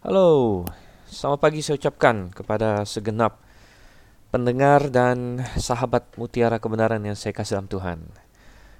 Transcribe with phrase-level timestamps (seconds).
[0.00, 0.64] Halo,
[1.12, 3.36] selamat pagi saya ucapkan kepada segenap
[4.32, 7.98] pendengar dan sahabat mutiara kebenaran yang saya kasih dalam Tuhan.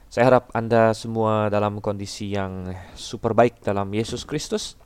[0.08, 4.80] Saya harap Anda semua dalam kondisi yang super baik dalam Yesus Kristus,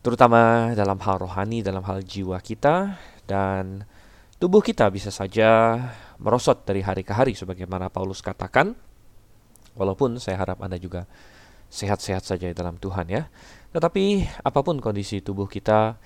[0.00, 2.96] terutama dalam hal rohani, dalam hal jiwa kita,
[3.28, 3.84] dan
[4.40, 5.76] tubuh kita bisa saja
[6.16, 8.72] merosot dari hari ke hari sebagaimana Paulus katakan.
[9.76, 11.04] Walaupun saya harap Anda juga
[11.66, 13.28] sehat-sehat saja dalam Tuhan ya.
[13.76, 16.00] Tetapi apa pun kondisi tubuh kita,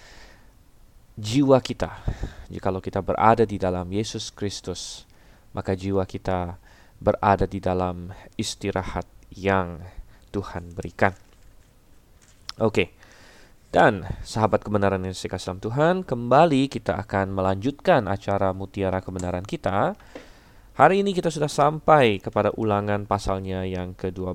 [1.14, 2.02] jiwa kita,
[2.50, 5.06] jikalau kita berada di dalam Yesus Kristus,
[5.54, 6.58] maka jiwa kita
[6.98, 9.86] berada di dalam istirahat yang
[10.34, 11.14] Tuhan berikan.
[12.58, 12.90] Oke.
[13.70, 19.46] Dan sahabat kebenaran yang saya kasih dalam Tuhan, kembali kita akan melanjutkan acara mutiara kebenaran
[19.46, 19.94] kita.
[20.74, 24.34] Hari ini kita sudah sampai kepada ulangan pasalnya yang ke-12.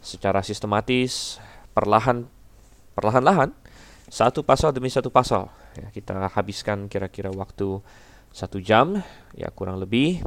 [0.00, 1.36] Secara sistematis
[1.72, 2.26] perlahan
[2.94, 3.54] perlahan-lahan
[4.10, 5.46] satu pasal demi satu pasal.
[5.78, 7.78] Ya, kita habiskan kira-kira waktu
[8.34, 8.98] satu jam
[9.38, 10.18] ya kurang lebih.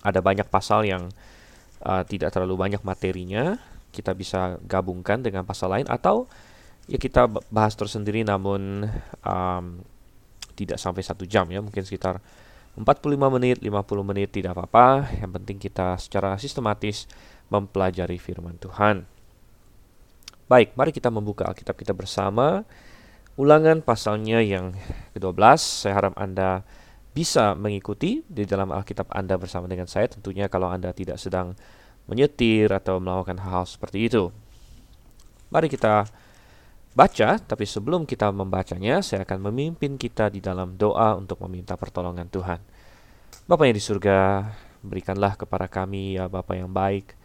[0.00, 1.12] Ada banyak pasal yang
[1.84, 3.60] uh, tidak terlalu banyak materinya.
[3.92, 6.24] Kita bisa gabungkan dengan pasal lain atau
[6.88, 8.88] ya kita bahas tersendiri namun
[9.20, 9.64] um,
[10.56, 11.60] tidak sampai satu jam ya.
[11.60, 12.24] Mungkin sekitar
[12.80, 13.68] 45 menit 50
[14.00, 15.12] menit tidak apa-apa.
[15.20, 17.04] Yang penting kita secara sistematis
[17.52, 19.15] mempelajari firman Tuhan
[20.46, 22.62] Baik, mari kita membuka Alkitab kita bersama.
[23.34, 24.78] Ulangan pasalnya yang
[25.10, 25.34] ke-12.
[25.58, 26.62] Saya harap Anda
[27.10, 30.06] bisa mengikuti di dalam Alkitab Anda bersama dengan saya.
[30.06, 31.58] Tentunya kalau Anda tidak sedang
[32.06, 34.30] menyetir atau melakukan hal-hal seperti itu.
[35.50, 36.06] Mari kita
[36.94, 42.30] baca, tapi sebelum kita membacanya, saya akan memimpin kita di dalam doa untuk meminta pertolongan
[42.30, 42.62] Tuhan.
[43.50, 44.46] Bapa yang di surga,
[44.86, 47.18] berikanlah kepada kami ya Bapa yang baik,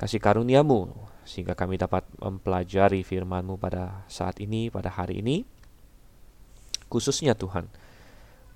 [0.00, 5.44] kasih karuniamu sehingga kami dapat mempelajari firman-Mu pada saat ini, pada hari ini.
[6.88, 7.66] Khususnya Tuhan,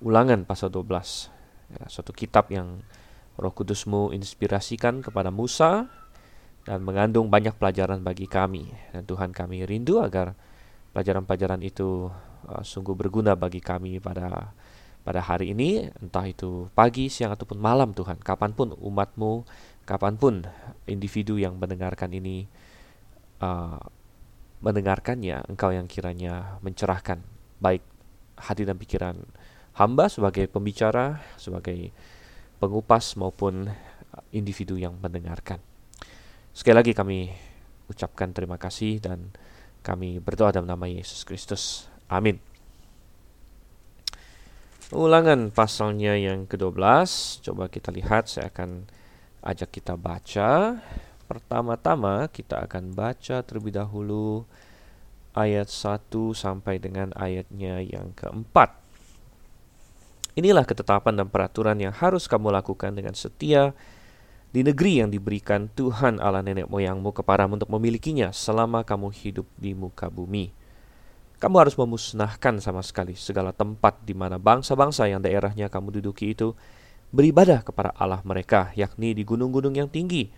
[0.04, 1.32] ulangan pasal 12,
[1.74, 2.84] ya, suatu kitab yang
[3.34, 5.90] roh kudus-Mu inspirasikan kepada Musa
[6.68, 8.68] dan mengandung banyak pelajaran bagi kami.
[8.92, 10.36] Dan Tuhan kami rindu agar
[10.92, 12.12] pelajaran-pelajaran itu
[12.46, 14.52] uh, sungguh berguna bagi kami pada
[15.08, 19.48] pada hari ini, entah itu pagi, siang, ataupun malam Tuhan, kapan pun umatmu,
[19.88, 20.44] kapan pun
[20.84, 22.44] individu yang mendengarkan ini
[23.40, 23.80] uh,
[24.60, 27.24] mendengarkannya, engkau yang kiranya mencerahkan
[27.56, 27.80] baik
[28.36, 29.16] hati dan pikiran
[29.80, 31.88] hamba sebagai pembicara, sebagai
[32.60, 33.72] pengupas maupun
[34.34, 35.62] individu yang mendengarkan.
[36.52, 37.32] Sekali lagi kami
[37.88, 39.32] ucapkan terima kasih dan
[39.80, 41.88] kami berdoa dalam nama Yesus Kristus.
[42.10, 42.42] Amin.
[44.88, 46.80] Ulangan pasalnya yang ke-12,
[47.44, 48.88] coba kita lihat, saya akan
[49.48, 50.76] ajak kita baca.
[51.24, 54.44] Pertama-tama kita akan baca terlebih dahulu
[55.32, 58.76] ayat 1 sampai dengan ayatnya yang keempat.
[60.36, 63.74] Inilah ketetapan dan peraturan yang harus kamu lakukan dengan setia
[64.48, 69.76] di negeri yang diberikan Tuhan Allah nenek moyangmu kepadamu untuk memilikinya selama kamu hidup di
[69.76, 70.54] muka bumi.
[71.38, 76.56] Kamu harus memusnahkan sama sekali segala tempat di mana bangsa-bangsa yang daerahnya kamu duduki itu
[77.14, 80.28] beribadah kepada Allah mereka, yakni di gunung-gunung yang tinggi,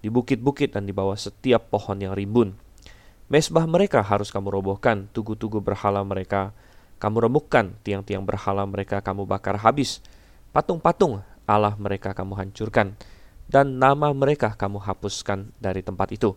[0.00, 2.54] di bukit-bukit dan di bawah setiap pohon yang rimbun.
[3.26, 6.54] Mesbah mereka harus kamu robohkan, tugu-tugu berhala mereka
[7.02, 9.98] kamu remukkan, tiang-tiang berhala mereka kamu bakar habis,
[10.54, 12.94] patung-patung Allah mereka kamu hancurkan,
[13.46, 16.34] dan nama mereka kamu hapuskan dari tempat itu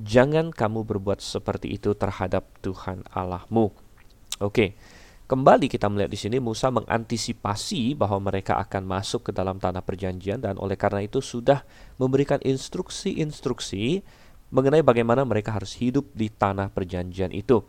[0.00, 3.72] jangan kamu berbuat seperti itu terhadap Tuhan Allahmu.
[4.40, 4.74] Oke.
[5.32, 10.44] Kembali kita melihat di sini Musa mengantisipasi bahwa mereka akan masuk ke dalam tanah perjanjian
[10.44, 11.64] dan oleh karena itu sudah
[11.96, 14.04] memberikan instruksi-instruksi
[14.52, 17.64] mengenai bagaimana mereka harus hidup di tanah perjanjian itu.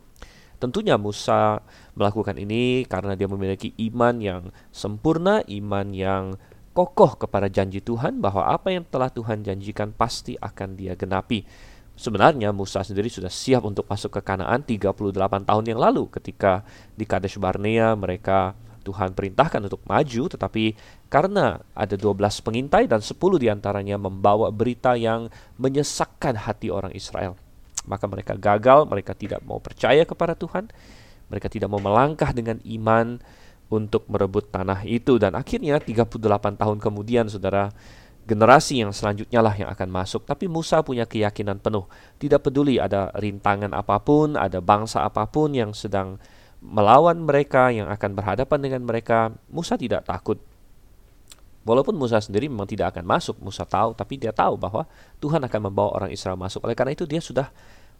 [0.60, 1.64] Tentunya Musa
[1.96, 6.36] melakukan ini karena dia memiliki iman yang sempurna, iman yang
[6.76, 11.48] kokoh kepada janji Tuhan bahwa apa yang telah Tuhan janjikan pasti akan dia genapi.
[11.94, 16.66] Sebenarnya Musa sendiri sudah siap untuk masuk ke Kanaan 38 tahun yang lalu ketika
[16.98, 20.74] di Kadesh Barnea mereka Tuhan perintahkan untuk maju tetapi
[21.06, 27.38] karena ada 12 pengintai dan 10 di antaranya membawa berita yang menyesakkan hati orang Israel.
[27.86, 30.68] Maka mereka gagal, mereka tidak mau percaya kepada Tuhan
[31.28, 33.20] mereka tidak mau melangkah dengan iman
[33.72, 35.16] untuk merebut tanah itu.
[35.16, 37.72] Dan akhirnya 38 tahun kemudian saudara
[38.24, 40.24] generasi yang selanjutnya lah yang akan masuk.
[40.24, 41.84] Tapi Musa punya keyakinan penuh.
[42.16, 46.16] Tidak peduli ada rintangan apa pun, ada bangsa apa pun yang sedang
[46.64, 50.40] melawan mereka, yang akan berhadapan dengan mereka, Musa tidak takut.
[51.64, 54.84] Walaupun Musa sendiri memang tidak akan masuk, Musa tahu, tapi dia tahu bahwa
[55.20, 56.64] Tuhan akan membawa orang Israel masuk.
[56.64, 57.48] Oleh karena itu dia sudah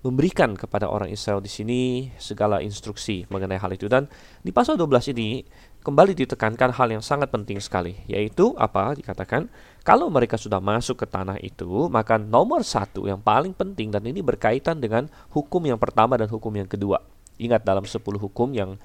[0.04, 4.04] memberikan kepada orang Israel di sini segala instruksi mengenai hal itu dan
[4.44, 5.40] di pasal 12 ini
[5.84, 9.52] kembali ditekankan hal yang sangat penting sekali yaitu apa dikatakan
[9.84, 14.24] kalau mereka sudah masuk ke tanah itu maka nomor satu yang paling penting dan ini
[14.24, 17.04] berkaitan dengan hukum yang pertama dan hukum yang kedua
[17.36, 18.80] ingat dalam 10 hukum yang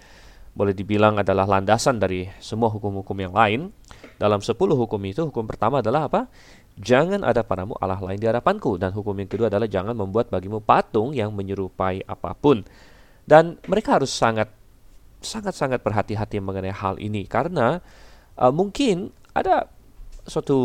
[0.53, 3.71] boleh dibilang adalah landasan dari semua hukum-hukum yang lain
[4.19, 6.27] dalam 10 hukum itu hukum pertama adalah apa
[6.79, 8.79] Jangan ada padamu Allah lain di hadapanku.
[8.79, 12.63] Dan hukum yang kedua adalah jangan membuat bagimu patung yang menyerupai apa pun.
[13.27, 14.47] Dan mereka harus sangat
[15.19, 17.83] sangat-sangat berhati-hati mengenai hal ini karena
[18.39, 19.67] uh, mungkin ada
[20.29, 20.59] suatu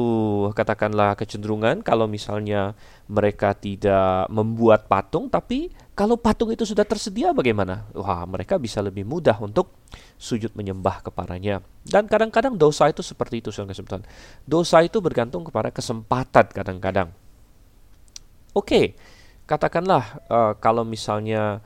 [0.52, 2.76] katakanlah kecenderungan kalau misalnya
[3.08, 7.86] mereka tidak membuat patung tapi kalau patung itu sudah tersedia bagaimana?
[7.94, 9.70] Wah, mereka bisa lebih mudah untuk
[10.18, 11.62] sujud menyembah kepadanya.
[11.86, 14.02] Dan kadang-kadang dosa itu seperti itu, saudara
[14.42, 17.14] Dosa itu bergantung kepada kesempatan kadang-kadang.
[18.58, 18.98] Oke,
[19.46, 21.62] katakanlah uh, kalau misalnya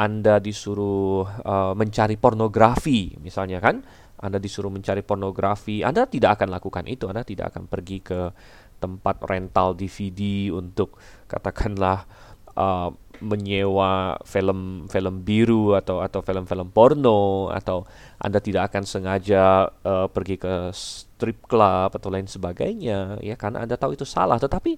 [0.00, 3.84] Anda disuruh uh, mencari pornografi, misalnya kan,
[4.20, 7.08] anda disuruh mencari pornografi, Anda tidak akan lakukan itu.
[7.08, 8.28] Anda tidak akan pergi ke
[8.76, 12.04] tempat rental DVD untuk katakanlah
[12.52, 17.84] uh, menyewa film-film biru atau atau film-film porno atau
[18.16, 23.76] Anda tidak akan sengaja uh, pergi ke strip club atau lain sebagainya ya karena Anda
[23.76, 24.36] tahu itu salah.
[24.36, 24.76] Tetapi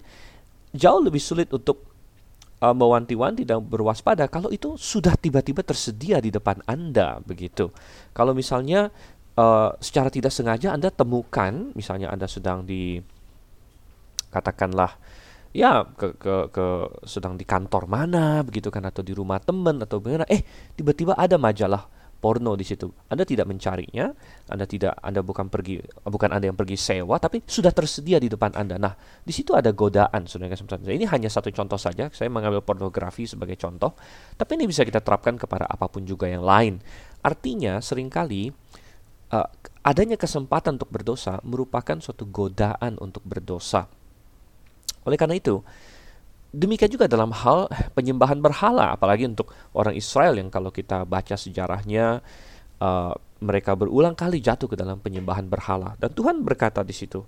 [0.74, 1.91] jauh lebih sulit untuk
[2.62, 7.74] uh, mewanti-wanti dan berwaspada kalau itu sudah tiba-tiba tersedia di depan Anda begitu.
[8.14, 8.94] Kalau misalnya
[9.34, 13.02] uh, secara tidak sengaja Anda temukan, misalnya Anda sedang di
[14.32, 14.96] katakanlah
[15.52, 16.66] ya ke, ke ke
[17.04, 20.40] sedang di kantor mana begitu kan atau di rumah teman atau bagaimana eh
[20.72, 21.84] tiba-tiba ada majalah
[22.22, 22.86] porno di situ.
[23.10, 24.14] Anda tidak mencarinya,
[24.46, 28.54] Anda tidak Anda bukan pergi bukan Anda yang pergi sewa tapi sudah tersedia di depan
[28.54, 28.78] Anda.
[28.78, 28.94] Nah,
[29.26, 30.54] di situ ada godaan Saudara
[30.86, 32.06] Ini hanya satu contoh saja.
[32.14, 33.98] Saya mengambil pornografi sebagai contoh,
[34.38, 36.78] tapi ini bisa kita terapkan kepada apa pun juga yang lain.
[37.26, 38.54] Artinya sering kali
[39.34, 39.48] uh,
[39.82, 43.90] adanya kesempatan untuk berdosa merupakan suatu godaan untuk berdosa.
[45.02, 45.58] Oleh karena itu,
[46.52, 47.66] demikian juga dalam hal
[47.96, 52.20] penyembahan berhala, apalagi untuk orang Israel yang kalau kita baca sejarahnya
[52.78, 53.12] uh,
[53.42, 57.24] mereka berulang kali jatuh ke dalam penyembahan berhala dan Tuhan berkata di situ,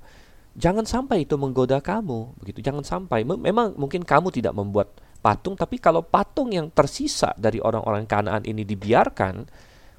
[0.55, 2.63] jangan sampai itu menggoda kamu, begitu.
[2.63, 8.07] Jangan sampai memang mungkin kamu tidak membuat patung, tapi kalau patung yang tersisa dari orang-orang
[8.07, 9.35] Kanaan ini dibiarkan,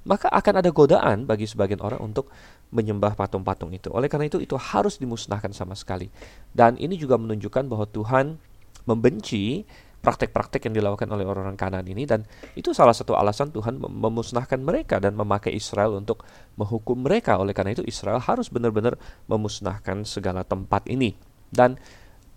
[0.06, 2.30] maka akan ada godaan bagi sebagian orang untuk
[2.70, 3.90] menyembah patung-patung itu.
[3.90, 6.14] Oleh karena itu, itu harus dimusnahkan sama sekali.
[6.54, 8.38] Dan ini juga menunjukkan bahwa Tuhan
[8.86, 9.66] membenci
[10.06, 12.22] praktek-praktek yang dilakukan oleh orang-orang kanan ini dan
[12.54, 16.22] itu salah satu alasan Tuhan memusnahkan mereka dan memakai Israel untuk
[16.62, 17.42] menghukum mereka.
[17.42, 21.18] Oleh karena itu Israel harus benar-benar memusnahkan segala tempat ini.
[21.50, 21.82] Dan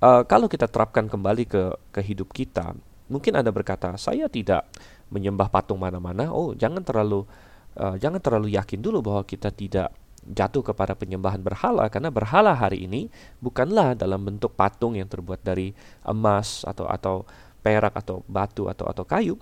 [0.01, 1.63] uh, kalau kita terapkan kembali ke
[1.93, 2.73] ke hidup kita,
[3.13, 4.65] mungkin Anda berkata, "Saya tidak
[5.13, 7.29] menyembah patung mana-mana." Oh, jangan terlalu
[7.77, 9.93] uh, jangan terlalu yakin dulu bahwa kita tidak
[10.29, 13.09] jatuh kepada penyembahan berhala karena berhala hari ini
[13.41, 15.73] bukanlah dalam bentuk patung yang terbuat dari
[16.05, 17.25] emas atau atau
[17.65, 19.41] perak atau batu atau atau kayu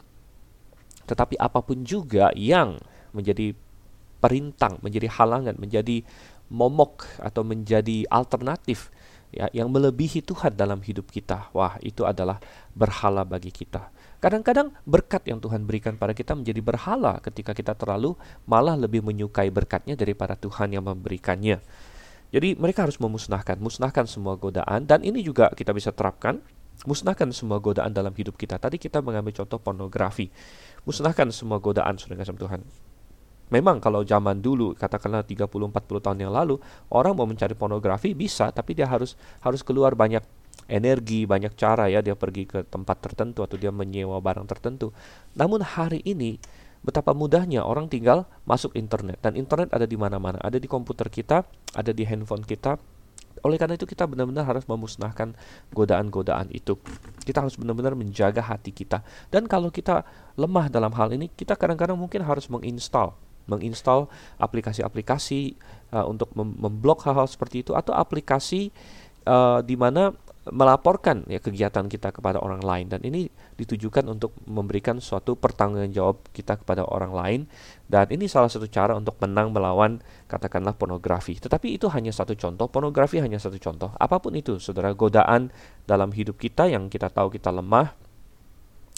[1.06, 2.83] tetapi apa pun juga yang
[3.15, 3.55] menjadi
[4.19, 6.03] perintang, menjadi halangan, menjadi
[6.50, 8.91] momok atau menjadi alternatif
[9.35, 11.50] ya yang melebihi Tuhan dalam hidup kita.
[11.55, 12.43] Wah, itu adalah
[12.75, 13.91] berhala bagi kita.
[14.17, 18.17] Kadang-kadang berkat yang Tuhan berikan pada kita menjadi berhala ketika kita terlalu
[18.49, 21.61] malah lebih menyukai berkatnya daripada Tuhan yang memberikannya.
[22.32, 26.43] Jadi mereka harus memusnahkan, musnahkan semua godaan dan ini juga kita bisa terapkan
[26.85, 28.61] musnahkan semua godaan dalam hidup kita.
[28.61, 30.29] Tadi kita mengambil contoh pornografi.
[30.85, 32.61] Musnahkan semua godaan sudah kasih Tuhan.
[33.46, 35.70] Memang kalau zaman dulu katakanlah 30 40
[36.03, 36.58] tahun yang lalu
[36.91, 40.19] orang mau mencari pornografi bisa tapi dia harus harus keluar banyak
[40.67, 44.91] energi, banyak cara ya dia pergi ke tempat tertentu atau dia menyewa barang tertentu.
[45.39, 46.39] Namun hari ini
[46.87, 51.43] betapa mudahnya orang tinggal masuk internet dan internet ada di mana-mana, ada di komputer kita,
[51.75, 52.79] ada di handphone kita.
[53.44, 55.37] Oleh karena itu kita benar-benar harus memusnahkan
[55.70, 56.75] godaan-godaan itu.
[57.23, 59.06] Kita harus benar-benar menjaga hati kita.
[59.31, 60.03] Dan kalau kita
[60.35, 63.15] lemah dalam hal ini, kita kadang-kadang mungkin harus menginstal
[63.46, 64.11] menginstal
[64.43, 65.55] aplikasi-aplikasi
[65.94, 68.75] uh, untuk mem memblok hal-hal seperti itu atau aplikasi
[69.25, 70.11] uh, di mana
[70.46, 73.26] melaporkan ya kegiatan kita kepada orang lain dan ini
[73.58, 77.41] ditujukan untuk memberikan suatu pertanggungjawab kita kepada orang lain
[77.91, 79.98] dan ini salah satu cara untuk menang melawan
[80.31, 81.38] katakanlah pornografi.
[81.38, 83.91] Tetapi itu hanya satu contoh, pornografi hanya satu contoh.
[83.98, 85.50] Apa pun itu, saudara, godaan
[85.86, 87.94] dalam hidup kita yang kita tahu kita lemah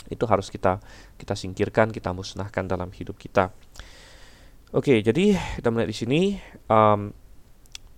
[0.08, 0.80] itu harus kita
[1.20, 3.52] kita singkirkan, kita musnahkan dalam hidup kita.
[4.72, 6.20] Oke, jadi kita melihat di sini
[6.68, 7.12] um,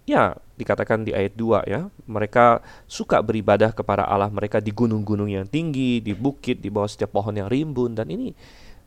[0.07, 1.89] ya dikatakan di ayat 2 ya.
[2.05, 7.17] Mereka suka beribadah kepada Allah mereka di gunung-gunung yang tinggi, di bukit, di bawah setiap
[7.17, 8.37] pohon yang rimbun dan ini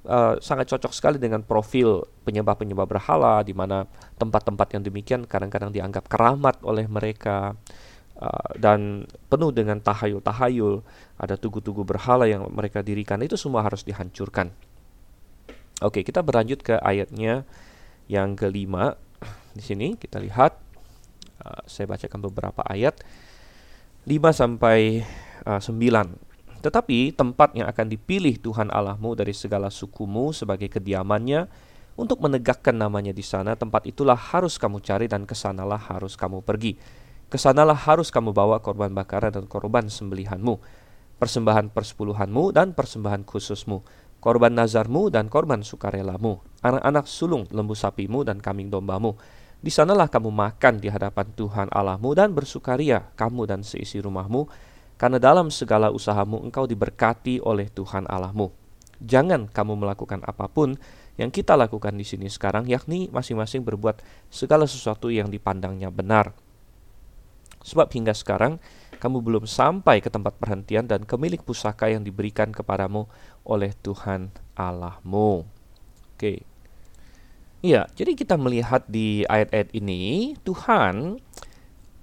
[0.07, 3.87] uh, sangat cocok sekali dengan profil penyembah-penyembah berhala di mana
[4.19, 7.55] tempat-tempat yang demikian kadang-kadang dianggap keramat oleh mereka
[8.19, 10.83] uh, dan penuh dengan tahayul-tahayul,
[11.19, 14.51] ada tugu-tugu berhala yang mereka dirikan itu semua harus dihancurkan.
[15.83, 17.43] Oke, kita berlanjut ke ayatnya
[18.07, 18.95] yang kelima.
[19.53, 20.62] Di sini kita lihat
[21.41, 23.01] uh, saya bacakan beberapa ayat
[24.05, 25.01] 5 sampai
[25.47, 26.61] uh, 9.
[26.63, 31.47] Tetapi tempat yang akan dipilih Tuhan Allahmu dari segala sukumu sebagai kediamannya
[31.93, 36.41] untuk menegakkan namanya di sana, tempat itulah harus kamu cari dan ke sanalah harus kamu
[36.41, 36.79] pergi.
[37.29, 40.57] Ke sanalah harus kamu bawa korban bakaran dan korban sembelihanmu,
[41.21, 43.85] persembahan persepuluhanmu dan persembahan khususmu
[44.23, 49.19] korban nazarmu dan korban sukarelamu, anak-anak sulung lembu sapimu dan kambing dombamu.
[49.63, 54.51] Di sanalah kamu makan di hadapan Tuhan Allahmu dan bersukaria kamu dan seisi rumahmu,
[54.99, 58.51] karena dalam segala usahamu engkau diberkati oleh Tuhan Allahmu.
[58.99, 60.75] Jangan kamu melakukan apa pun
[61.15, 66.35] yang kita lakukan di sini sekarang, yakni masing-masing berbuat segala sesuatu yang dipandangnya benar.
[67.63, 68.59] Sebab hingga sekarang
[68.99, 73.07] kamu belum sampai ke tempat perhentian dan kemilik pusaka yang diberikan kepadamu
[73.47, 74.27] oleh Tuhan
[74.59, 75.47] Allahmu.
[76.19, 76.52] Oke.
[77.63, 81.15] Iya, jadi kita melihat di ayat-ayat ini Tuhan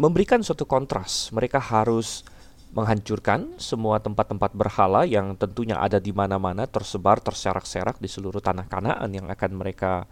[0.01, 1.29] memberikan suatu kontras.
[1.37, 2.25] Mereka harus
[2.73, 9.13] menghancurkan semua tempat-tempat berhala yang tentunya ada di mana-mana tersebar terserak-serak di seluruh tanah Kanaan
[9.13, 10.09] yang akan mereka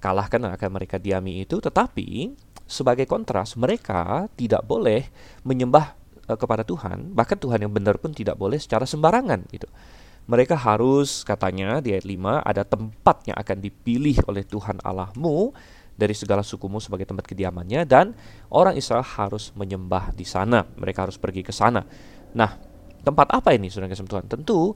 [0.00, 2.32] kalahkan dan akan mereka diami itu tetapi
[2.64, 5.04] sebagai kontras mereka tidak boleh
[5.44, 5.92] menyembah
[6.24, 9.68] uh, kepada Tuhan, bahkan Tuhan yang benar pun tidak boleh secara sembarangan gitu.
[10.26, 15.54] Mereka harus katanya di ayat 5 ada tempat yang akan dipilih oleh Tuhan Allahmu
[15.96, 18.12] dari segala sukumu sebagai tempat kediamannya dan
[18.50, 20.66] orang Israel harus menyembah di sana.
[20.66, 21.86] Mereka harus pergi ke sana.
[22.34, 22.58] Nah,
[23.06, 24.26] tempat apa ini Saudara kasih Tuhan?
[24.26, 24.74] Tentu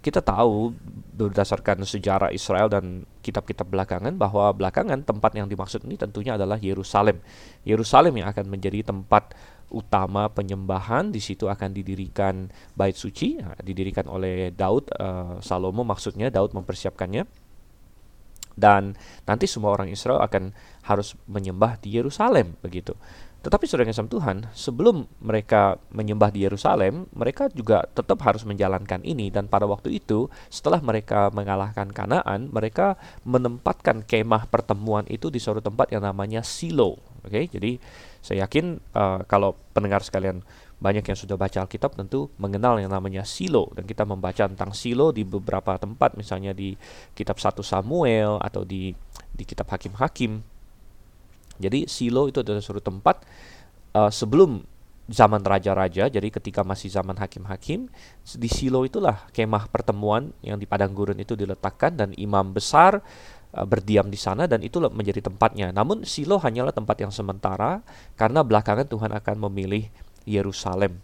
[0.00, 0.72] kita tahu
[1.12, 7.20] berdasarkan sejarah Israel dan kitab-kitab belakangan bahwa belakangan tempat yang dimaksud ini tentunya adalah Yerusalem.
[7.68, 9.36] Yerusalem yang akan menjadi tempat
[9.70, 16.28] utama penyembahan di situ akan didirikan bait suci nah, didirikan oleh Daud uh, Salomo maksudnya
[16.28, 17.24] Daud mempersiapkannya
[18.58, 20.52] dan nanti semua orang Israel akan
[20.84, 22.92] harus menyembah di Yerusalem begitu
[23.40, 29.32] tetapi saudara yang Tuhan, sebelum mereka menyembah di Yerusalem, mereka juga tetap harus menjalankan ini
[29.32, 35.64] dan pada waktu itu setelah mereka mengalahkan Kanaan, mereka menempatkan kemah pertemuan itu di suatu
[35.64, 37.00] tempat yang namanya Silo.
[37.24, 37.44] Oke, okay?
[37.48, 37.80] jadi
[38.20, 40.44] saya yakin uh, kalau pendengar sekalian
[40.80, 43.68] banyak yang sudah baca Alkitab tentu mengenal yang namanya Silo.
[43.76, 46.72] Dan kita membaca tentang Silo di beberapa tempat misalnya di
[47.12, 48.96] kitab 1 Samuel atau di
[49.36, 50.40] di kitab Hakim-hakim
[51.60, 53.20] jadi Silo itu adalah suatu tempat
[53.92, 54.64] uh, sebelum
[55.10, 57.90] zaman raja-raja, jadi ketika masih zaman hakim-hakim,
[58.24, 63.04] di Silo itulah kemah pertemuan yang di padang gurun itu diletakkan dan imam besar
[63.50, 65.74] berdiam di sana dan itu menjadi tempatnya.
[65.74, 67.82] Namun Silo hanyalah tempat yang sementara
[68.14, 69.90] karena belakangan Tuhan akan memilih
[70.22, 71.02] Yerusalem.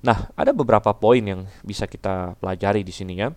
[0.00, 3.32] Nah, ada beberapa poin yang bisa kita pelajari di sini ya.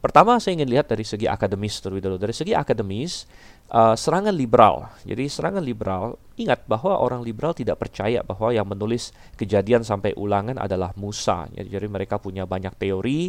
[0.00, 2.16] Pertama, saya ingin lihat dari segi akademis terlebih dahulu.
[2.16, 3.28] Dari segi akademis,
[3.68, 4.88] uh, serangan liberal.
[5.04, 10.56] Jadi serangan liberal, ingat bahwa orang liberal tidak percaya bahwa yang menulis kejadian sampai ulangan
[10.56, 11.44] adalah Musa.
[11.52, 13.28] Jadi, jadi mereka punya banyak teori,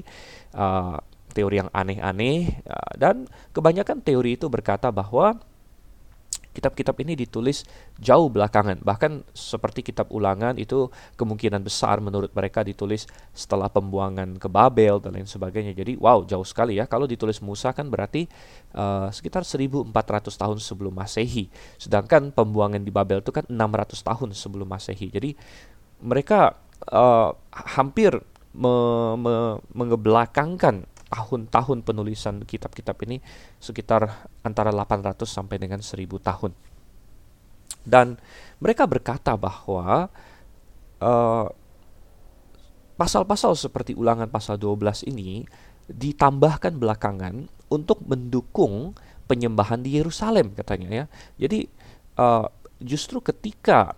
[0.55, 0.95] uh,
[1.31, 5.39] teori yang aneh-aneh, uh, dan kebanyakan teori itu berkata bahwa
[6.51, 7.63] kitab-kitab ini ditulis
[7.95, 8.83] jauh belakangan.
[8.83, 15.15] Bahkan seperti kitab ulangan itu kemungkinan besar menurut mereka ditulis setelah pembuangan ke Babel dan
[15.15, 15.71] lain sebagainya.
[15.71, 16.85] Jadi wow jauh sekali ya.
[16.91, 18.27] Kalau ditulis Musa kan berarti
[18.75, 19.91] uh, sekitar 1400
[20.27, 21.47] tahun sebelum Masehi.
[21.79, 25.07] Sedangkan pembuangan di Babel itu kan 600 tahun sebelum Masehi.
[25.07, 25.31] Jadi
[26.03, 26.59] mereka
[26.91, 28.19] uh, hampir
[28.51, 28.75] me,
[29.15, 29.35] me,
[29.71, 33.19] mengebelakangkan tahun-tahun penulisan kitab-kitab ini
[33.59, 36.55] sekitar antara 800 sampai dengan 1000 tahun.
[37.83, 38.15] Dan
[38.63, 40.07] mereka berkata bahwa
[41.03, 41.47] eh,
[42.95, 45.43] pasal-pasal seperti ulangan pasal 12 ini
[45.91, 48.95] ditambahkan belakangan untuk mendukung
[49.27, 51.05] penyembahan di Yerusalem katanya ya.
[51.47, 51.63] Jadi
[52.19, 52.47] uh,
[52.83, 53.95] justru ketika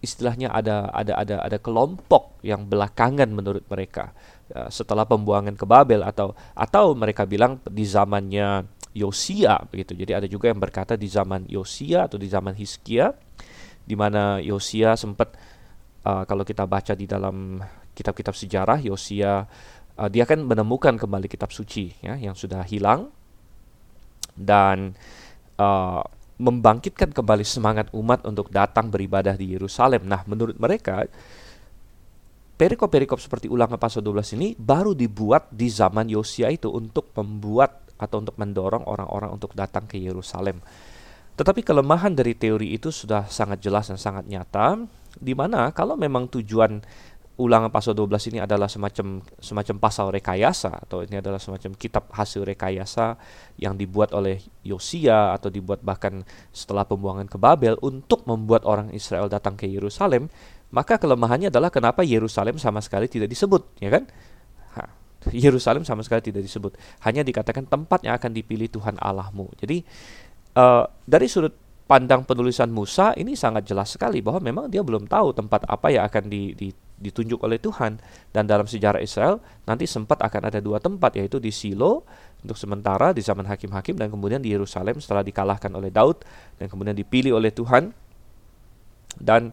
[0.00, 4.31] istilahnya ada ada ada ada kelompok yang belakangan menurut mereka uh,
[4.68, 9.96] setelah pembuangan ke Babel atau atau mereka bilang di zamannya Yosia begitu.
[9.96, 13.16] Jadi ada juga yang berkata di zaman Yosia atau di zaman Hiskia
[13.82, 15.32] di mana Yosia sempat
[16.04, 17.58] uh, kalau kita baca di dalam
[17.96, 19.48] kitab-kitab sejarah Yosia
[19.96, 23.08] uh, dia kan menemukan kembali kitab suci ya yang sudah hilang
[24.36, 24.92] dan
[25.56, 26.04] uh,
[26.42, 30.08] membangkitkan kembali semangat umat untuk datang beribadah di Yerusalem.
[30.10, 31.06] Nah, menurut mereka
[32.62, 38.22] perikop-perikop seperti ulangan pasal 12 ini baru dibuat di zaman Yosia itu untuk membuat atau
[38.22, 40.62] untuk mendorong orang-orang untuk datang ke Yerusalem.
[41.34, 44.78] Tetapi kelemahan dari teori itu sudah sangat jelas dan sangat nyata,
[45.18, 46.78] di mana kalau memang tujuan
[47.42, 52.46] ulangan pasal 12 ini adalah semacam semacam pasal rekayasa atau ini adalah semacam kitab hasil
[52.46, 53.18] rekayasa
[53.58, 56.22] yang dibuat oleh Yosia atau dibuat bahkan
[56.54, 60.30] setelah pembuangan ke Babel untuk membuat orang Israel datang ke Yerusalem,
[60.72, 64.08] maka kelemahannya adalah kenapa Yerusalem sama sekali tidak disebut, ya kan?
[65.30, 66.74] Yerusalem sama sekali tidak disebut.
[67.06, 69.46] Hanya dikatakan tempat yang akan dipilih Tuhan Allahmu.
[69.54, 69.86] Jadi
[70.58, 71.54] uh, dari sudut
[71.86, 76.08] pandang penulisan Musa ini sangat jelas sekali bahwa memang dia belum tahu tempat apa yang
[76.08, 78.02] akan di, di, ditunjuk oleh Tuhan.
[78.34, 79.38] Dan dalam sejarah Israel
[79.68, 82.02] nanti sempat akan ada dua tempat yaitu di Silo
[82.42, 86.26] untuk sementara di zaman hakim-hakim dan kemudian di Yerusalem setelah dikalahkan oleh Daud
[86.58, 87.94] dan kemudian dipilih oleh Tuhan.
[89.12, 89.52] Dan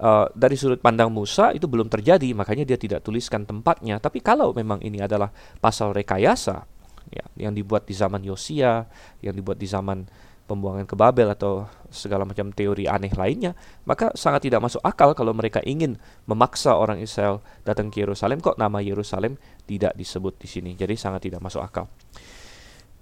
[0.00, 4.00] uh, dari sudut pandang Musa itu belum terjadi, makanya dia tidak tuliskan tempatnya.
[4.00, 6.64] Tapi kalau memang ini adalah pasal rekayasa
[7.12, 8.86] ya, yang dibuat di zaman Yosia,
[9.22, 10.04] yang dibuat di zaman
[10.46, 15.34] pembuangan ke Babel atau segala macam teori aneh lainnya, maka sangat tidak masuk akal kalau
[15.34, 15.98] mereka ingin
[16.30, 19.34] memaksa orang Israel datang ke Yerusalem kok nama Yerusalem
[19.66, 20.70] tidak disebut di sini.
[20.78, 21.90] Jadi sangat tidak masuk akal.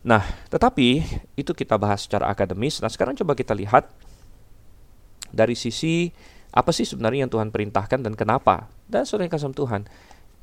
[0.05, 1.01] Nah, tetapi
[1.37, 2.81] itu kita bahas secara akademis.
[2.81, 3.89] Nah, sekarang coba kita lihat
[5.33, 6.13] dari sisi
[6.55, 8.71] apa sih sebenarnya yang Tuhan perintahkan dan kenapa?
[8.87, 9.91] Dan saudara kasih Tuhan,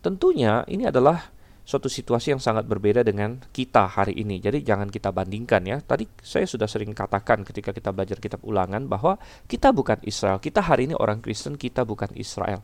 [0.04, 1.32] tentunya ini adalah
[1.64, 4.44] suatu situasi yang sangat berbeda dengan kita hari ini.
[4.44, 5.80] Jadi jangan kita bandingkan ya.
[5.80, 9.16] Tadi saya sudah sering katakan ketika kita belajar kitab ulangan bahwa
[9.48, 10.44] kita bukan Israel.
[10.44, 12.60] Kita hari ini orang Kristen, kita bukan Israel.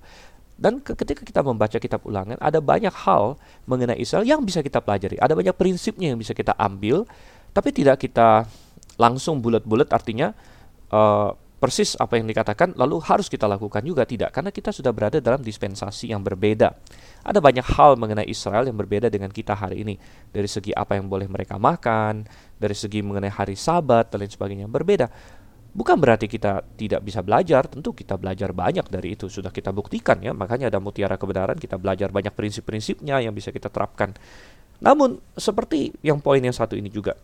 [0.58, 3.38] Dan ketika kita membaca kitab ulangan, ada banyak hal
[3.70, 5.16] mengenai Israel yang bisa kita pelajari.
[5.22, 7.06] Ada banyak prinsipnya yang bisa kita ambil,
[7.54, 8.50] tapi tidak kita
[8.98, 10.34] langsung bulat-bulat artinya
[10.90, 15.18] uh, persis apa yang dikatakan lalu harus kita lakukan juga tidak karena kita sudah berada
[15.18, 16.70] dalam dispensasi yang berbeda.
[17.26, 19.98] Ada banyak hal mengenai Israel yang berbeda dengan kita hari ini
[20.30, 22.30] dari segi apa yang boleh mereka makan,
[22.62, 25.10] dari segi mengenai hari Sabat dan lain sebagainya berbeda.
[25.78, 30.18] Bukan berarti kita tidak bisa belajar, tentu kita belajar banyak dari itu sudah kita buktikan
[30.26, 30.34] ya.
[30.34, 34.14] Makanya ada mutiara kebenaran, kita belajar banyak prinsip-prinsipnya yang bisa kita terapkan.
[34.82, 37.18] Namun seperti yang poin yang satu ini juga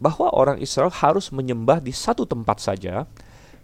[0.00, 3.04] bahwa orang Israel harus menyembah di satu tempat saja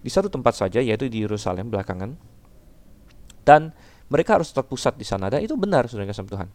[0.09, 2.17] di satu tempat saja yaitu di Yerusalem belakangan.
[3.45, 3.77] Dan
[4.09, 6.49] mereka harus terpusat di sana dan itu benar saudara kasih Tuhan.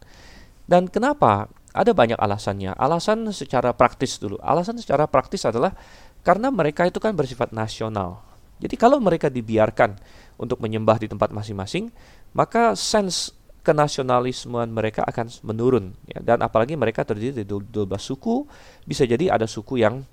[0.66, 1.46] Dan kenapa?
[1.74, 2.74] Ada banyak alasannya.
[2.74, 4.38] Alasan secara praktis dulu.
[4.42, 5.74] Alasan secara praktis adalah
[6.22, 8.22] karena mereka itu kan bersifat nasional.
[8.62, 9.98] Jadi kalau mereka dibiarkan
[10.38, 11.90] untuk menyembah di tempat masing-masing
[12.34, 16.20] maka sense kenasionalismean mereka akan menurun ya.
[16.20, 18.44] dan apalagi mereka terdiri dari 12 suku
[18.84, 20.04] bisa jadi ada suku yang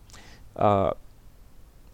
[0.56, 0.96] uh,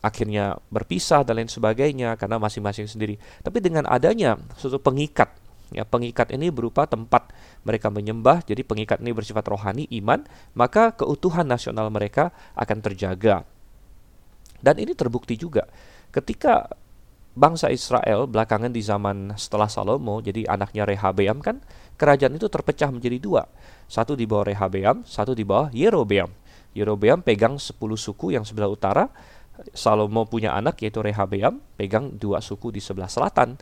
[0.07, 3.19] akhirnya berpisah dan lain sebagainya karena masing-masing sendiri.
[3.43, 5.35] Tapi dengan adanya suatu pengikat,
[5.75, 7.35] ya pengikat ini berupa tempat
[7.67, 10.23] mereka menyembah, jadi pengikat ini bersifat rohani, iman,
[10.55, 13.43] maka keutuhan nasional mereka akan terjaga.
[14.63, 15.67] Dan ini terbukti juga
[16.15, 16.71] ketika
[17.37, 21.61] bangsa Israel belakangan di zaman setelah Salomo, jadi anaknya Rehabeam kan,
[22.01, 23.45] kerajaan itu terpecah menjadi dua.
[23.85, 26.33] Satu di bawah Rehabeam, satu di bawah Yerobeam.
[26.73, 29.09] Yerobeam pegang 10 suku yang sebelah utara,
[29.73, 33.57] Salomo punya anak yaitu Rehabeam, pegang dua suku di sebelah selatan.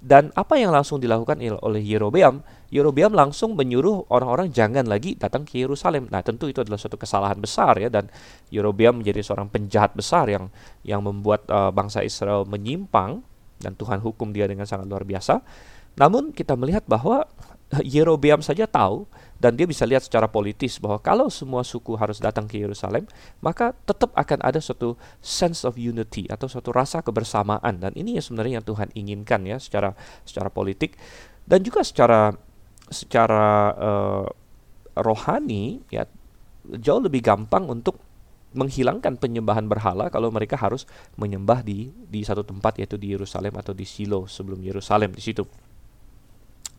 [0.00, 2.40] Dan apa yang langsung dilakukan oleh Yerobeam?
[2.72, 6.08] Yerobeam langsung menyuruh orang-orang jangan lagi datang ke Yerusalem.
[6.08, 8.08] Nah, tentu itu adalah suatu kesalahan besar ya dan
[8.48, 10.48] Yerobeam menjadi seorang penjahat besar yang
[10.88, 13.20] yang membuat uh, bangsa Israel menyimpang
[13.60, 15.44] dan Tuhan hukum dia dengan sangat luar biasa.
[16.00, 17.28] Namun kita melihat bahwa
[17.84, 19.04] Yerobeam saja tahu
[19.40, 23.08] dan dia bisa lihat secara politis bahwa kalau semua suku harus datang ke Yerusalem,
[23.40, 28.24] maka tetap akan ada suatu sense of unity atau suatu rasa kebersamaan dan ini yang
[28.24, 29.96] sebenarnya yang Tuhan inginkan ya secara
[30.28, 31.00] secara politik
[31.48, 32.36] dan juga secara
[32.92, 34.26] secara uh,
[35.00, 36.04] rohani ya
[36.76, 37.96] jauh lebih gampang untuk
[38.50, 40.84] menghilangkan penyembahan berhala kalau mereka harus
[41.16, 45.46] menyembah di di satu tempat yaitu di Yerusalem atau di Silo sebelum Yerusalem di situ.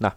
[0.04, 0.14] Nah,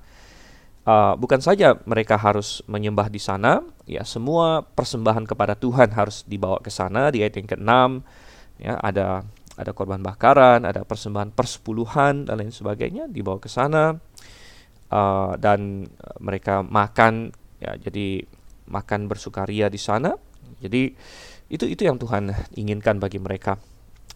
[0.84, 6.60] uh, bukan saja mereka harus menyembah di sana, ya semua persembahan kepada Tuhan harus dibawa
[6.60, 7.72] ke sana di ayat yang ke-6
[8.62, 13.94] ya ada ada korban bakaran, ada persembahan persepuluhan dan lain sebagainya dibawa ke sana
[14.90, 15.86] uh, dan
[16.18, 17.30] mereka makan
[17.62, 18.26] ya jadi
[18.68, 20.16] makan bersukaria di sana.
[20.58, 20.90] Jadi
[21.52, 23.60] itu itu yang Tuhan inginkan bagi mereka.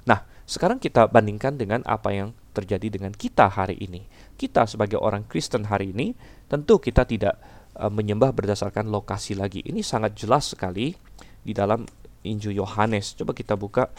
[0.08, 4.08] Nah, sekarang kita bandingkan dengan apa yang terjadi dengan kita hari ini.
[4.34, 6.16] Kita sebagai orang Kristen hari ini
[6.48, 7.36] Tentu kita tidak
[7.76, 9.60] uh, menyembah berdasarkan lokasi lagi.
[9.60, 10.96] Ini sangat jelas sekali
[11.44, 11.84] di dalam
[12.24, 13.12] Injil Yohanes.
[13.12, 13.92] Coba kita buka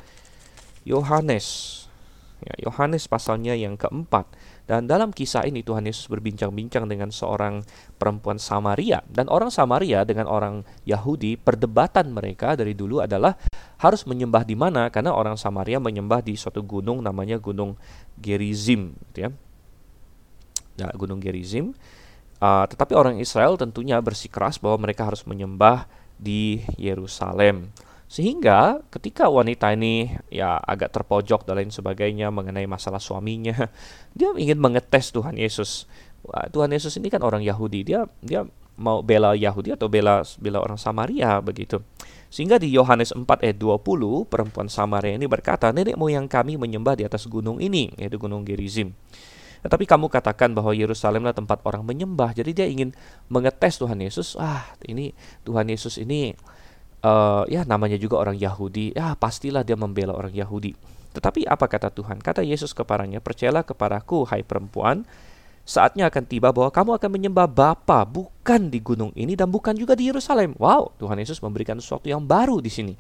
[0.82, 1.78] Yohanes.
[2.42, 4.26] Ya, Yohanes pasalnya yang keempat.
[4.66, 7.62] Dan dalam kisah ini Tuhan Yesus berbincang-bincang dengan seorang
[7.98, 13.34] perempuan Samaria dan orang Samaria dengan orang Yahudi perdebatan mereka dari dulu adalah
[13.80, 17.80] harus menyembah di mana karena orang Samaria menyembah di suatu gunung namanya Gunung
[18.20, 19.30] Gerizim gitu ya.
[20.84, 21.72] Nah, Gunung Gerizim.
[22.40, 27.72] Uh, tetapi orang Israel tentunya bersikeras bahwa mereka harus menyembah di Yerusalem.
[28.10, 33.68] Sehingga ketika wanita ini ya agak terpojok dan lain sebagainya mengenai masalah suaminya,
[34.18, 35.88] dia ingin mengetes Tuhan Yesus.
[36.24, 38.44] Wah, Tuhan Yesus ini kan orang Yahudi, dia dia
[38.80, 41.80] mau bela Yahudi atau bela bela orang Samaria begitu.
[42.30, 47.04] Sehingga di Yohanes 4 ayat 20, perempuan Samaria ini berkata, "Nenek moyang kami menyembah di
[47.04, 48.94] atas gunung ini, yaitu Gunung Gerizim."
[49.60, 52.32] Tetapi kamu katakan bahwa Yerusalemlah tempat orang menyembah.
[52.32, 52.96] Jadi dia ingin
[53.28, 54.40] mengetes Tuhan Yesus.
[54.40, 55.12] Ah, ini
[55.44, 56.32] Tuhan Yesus ini
[57.04, 60.76] uh, ya namanya juga orang Yahudi, ya pastilah dia membela orang Yahudi.
[61.10, 62.22] Tetapi apa kata Tuhan?
[62.22, 65.04] Kata Yesus kepadanya, percayalah kepadaku, hai perempuan,
[65.70, 69.94] saatnya akan tiba bahwa kamu akan menyembah Bapa bukan di gunung ini dan bukan juga
[69.94, 70.58] di Yerusalem.
[70.58, 72.94] Wow, Tuhan Yesus memberikan sesuatu yang baru di sini.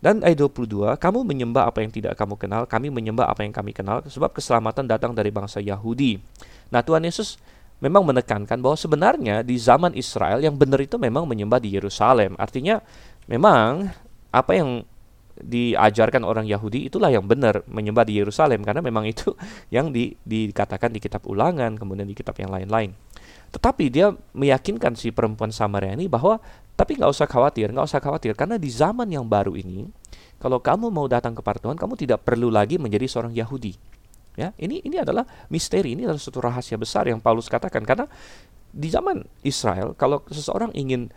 [0.00, 3.76] Dan ayat 22, kamu menyembah apa yang tidak kamu kenal, kami menyembah apa yang kami
[3.76, 6.20] kenal, sebab keselamatan datang dari bangsa Yahudi.
[6.72, 7.36] Nah Tuhan Yesus
[7.84, 12.36] memang menekankan bahwa sebenarnya di zaman Israel yang benar itu memang menyembah di Yerusalem.
[12.40, 12.80] Artinya
[13.28, 13.92] memang
[14.32, 14.84] apa yang
[15.34, 19.34] diajarkan orang Yahudi itulah yang benar menyembah di Yerusalem karena memang itu
[19.74, 22.94] yang di, dikatakan di kitab ulangan kemudian di kitab yang lain-lain.
[23.54, 26.42] Tetapi dia meyakinkan si perempuan Samaria ini bahwa
[26.74, 29.86] tapi nggak usah khawatir, nggak usah khawatir karena di zaman yang baru ini
[30.42, 33.74] kalau kamu mau datang kepada Tuhan kamu tidak perlu lagi menjadi seorang Yahudi.
[34.34, 38.10] Ya, ini ini adalah misteri, ini adalah suatu rahasia besar yang Paulus katakan karena
[38.74, 41.14] di zaman Israel kalau seseorang ingin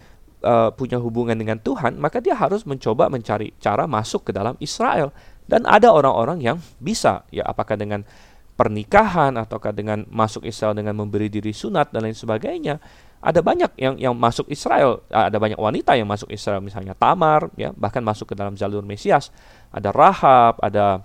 [0.47, 5.12] uh, punya hubungan dengan Tuhan, maka dia harus mencoba mencari cara masuk ke dalam Israel.
[5.43, 8.07] Dan ada orang-orang yang bisa, ya apakah dengan
[8.55, 12.79] pernikahan ataukah dengan masuk Israel dengan memberi diri sunat dan lain sebagainya.
[13.17, 17.73] Ada banyak yang yang masuk Israel, ada banyak wanita yang masuk Israel misalnya Tamar, ya
[17.75, 19.33] bahkan masuk ke dalam jalur Mesias.
[19.73, 21.01] Ada Rahab, ada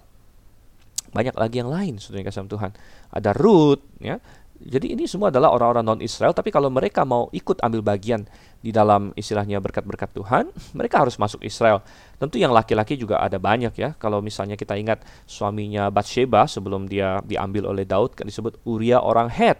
[1.12, 2.72] banyak lagi yang lain saudara kasih Tuhan
[3.12, 4.16] ada Ruth ya
[4.62, 8.22] jadi ini semua adalah orang-orang non Israel tapi kalau mereka mau ikut ambil bagian
[8.62, 11.82] di dalam istilahnya berkat-berkat Tuhan mereka harus masuk Israel.
[12.16, 13.98] Tentu yang laki-laki juga ada banyak ya.
[13.98, 19.26] Kalau misalnya kita ingat suaminya Bathsheba sebelum dia diambil oleh Daud kan disebut Uria orang
[19.26, 19.58] Het.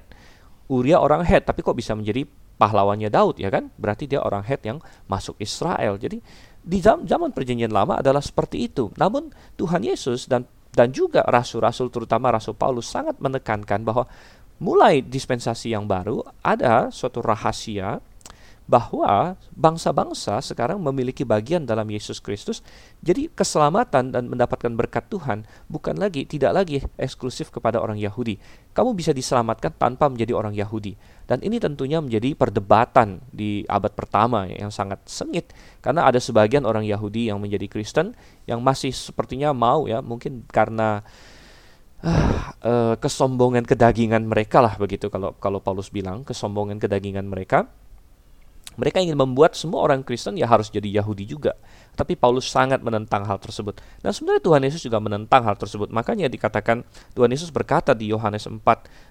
[0.70, 2.22] Uria orang Het tapi kok bisa menjadi
[2.56, 3.74] pahlawannya Daud ya kan?
[3.74, 4.78] Berarti dia orang Het yang
[5.10, 5.98] masuk Israel.
[5.98, 6.22] Jadi
[6.62, 8.86] di zaman perjanjian lama adalah seperti itu.
[8.94, 14.08] Namun Tuhan Yesus dan dan juga rasul-rasul terutama rasul Paulus sangat menekankan bahwa
[14.62, 17.98] mulai dispensasi yang baru ada suatu rahasia
[18.62, 22.62] bahwa bangsa-bangsa sekarang memiliki bagian dalam Yesus Kristus.
[23.02, 28.38] Jadi keselamatan dan mendapatkan berkat Tuhan bukan lagi tidak lagi eksklusif kepada orang Yahudi.
[28.70, 30.94] Kamu bisa diselamatkan tanpa menjadi orang Yahudi.
[31.26, 35.50] Dan ini tentunya menjadi perdebatan di abad pertama yang sangat sengit
[35.82, 38.14] karena ada sebagian orang Yahudi yang menjadi Kristen
[38.46, 41.02] yang masih sepertinya mau ya mungkin karena
[42.02, 47.70] uh, kesombongan kedagingan mereka lah begitu kalau kalau Paulus bilang kesombongan kedagingan mereka
[48.76, 51.52] mereka ingin membuat semua orang Kristen ya harus jadi Yahudi juga.
[51.92, 53.76] Tapi Paulus sangat menentang hal tersebut.
[54.00, 55.92] Dan sebenarnya Tuhan Yesus juga menentang hal tersebut.
[55.92, 56.80] Makanya dikatakan
[57.12, 58.64] Tuhan Yesus berkata di Yohanes 4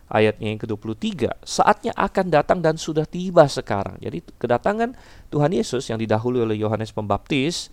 [0.10, 4.02] ayatnya yang ke-23, saatnya akan datang dan sudah tiba sekarang.
[4.02, 4.98] Jadi kedatangan
[5.30, 7.70] Tuhan Yesus yang didahului oleh Yohanes Pembaptis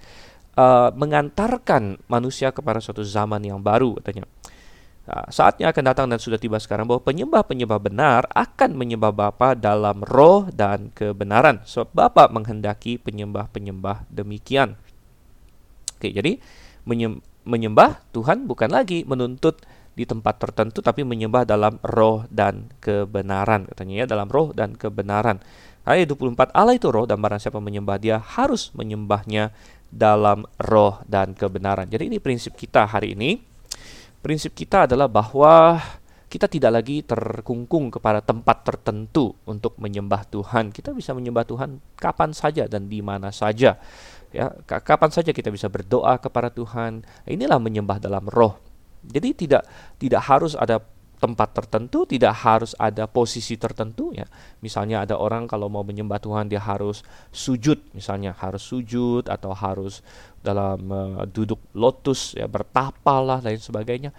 [0.61, 4.29] uh, mengantarkan manusia kepada suatu zaman yang baru katanya.
[5.09, 10.05] Nah, saatnya akan datang dan sudah tiba sekarang bahwa penyembah-penyembah benar akan menyembah Bapa dalam
[10.05, 11.65] roh dan kebenaran.
[11.65, 14.77] Sebab Bapa menghendaki penyembah-penyembah demikian.
[15.97, 16.37] Oke, jadi
[17.49, 19.65] menyembah Tuhan bukan lagi menuntut
[19.97, 25.41] di tempat tertentu tapi menyembah dalam roh dan kebenaran katanya ya dalam roh dan kebenaran.
[25.89, 29.57] Ayat 24 Allah itu roh dan barang siapa menyembah dia harus menyembahnya
[29.89, 31.89] dalam roh dan kebenaran.
[31.89, 33.41] Jadi ini prinsip kita hari ini
[34.21, 35.79] prinsip kita adalah bahwa
[36.29, 40.69] kita tidak lagi terkungkung kepada tempat tertentu untuk menyembah Tuhan.
[40.69, 43.81] Kita bisa menyembah Tuhan kapan saja dan di mana saja.
[44.29, 47.01] Ya, kapan saja kita bisa berdoa kepada Tuhan.
[47.25, 48.61] Inilah menyembah dalam roh.
[49.01, 49.65] Jadi tidak
[49.97, 50.85] tidak harus ada
[51.19, 54.25] tempat tertentu, tidak harus ada posisi tertentu ya.
[54.63, 57.03] Misalnya ada orang kalau mau menyembah Tuhan dia harus
[57.35, 60.01] sujud, misalnya harus sujud atau harus
[60.41, 64.15] dalam uh, duduk lotus ya bertapa lah lain sebagainya.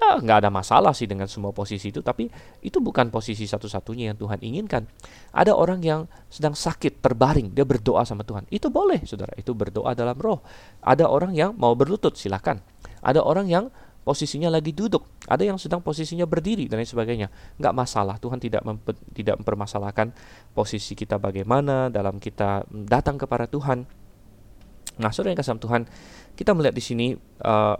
[0.00, 2.24] Ya nggak ada masalah sih dengan semua posisi itu tapi
[2.64, 4.88] itu bukan posisi satu-satunya yang Tuhan inginkan.
[5.36, 8.48] Ada orang yang sedang sakit terbaring dia berdoa sama Tuhan.
[8.48, 10.40] Itu boleh saudara itu berdoa dalam roh.
[10.80, 12.64] Ada orang yang mau berlutut silakan.
[13.04, 13.68] Ada orang yang
[14.00, 17.28] posisinya lagi duduk, ada yang sedang posisinya berdiri dan lain sebagainya.
[17.60, 20.12] Nggak masalah, Tuhan tidak memper, tidak mempermasalahkan
[20.56, 23.84] posisi kita bagaimana dalam kita datang kepada Tuhan.
[25.00, 25.82] Nah, saudara yang kasih Tuhan,
[26.36, 27.06] kita melihat di sini
[27.44, 27.76] uh,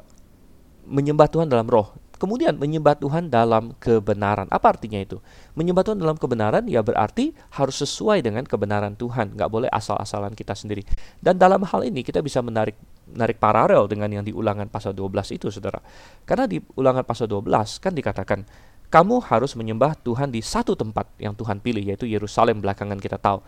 [0.89, 1.93] menyembah Tuhan dalam roh.
[2.21, 4.45] Kemudian menyembah Tuhan dalam kebenaran.
[4.53, 5.25] Apa artinya itu?
[5.57, 9.41] Menyembah Tuhan dalam kebenaran ya berarti harus sesuai dengan kebenaran Tuhan.
[9.41, 10.85] Nggak boleh asal-asalan kita sendiri.
[11.17, 12.77] Dan dalam hal ini kita bisa menarik
[13.12, 15.83] menarik paralel dengan yang di ulangan pasal 12 itu saudara.
[16.25, 18.46] Karena di ulangan pasal 12 kan dikatakan
[18.90, 23.38] kamu harus menyembah Tuhan di satu tempat yang Tuhan pilih yaitu Yerusalem belakangan kita tahu.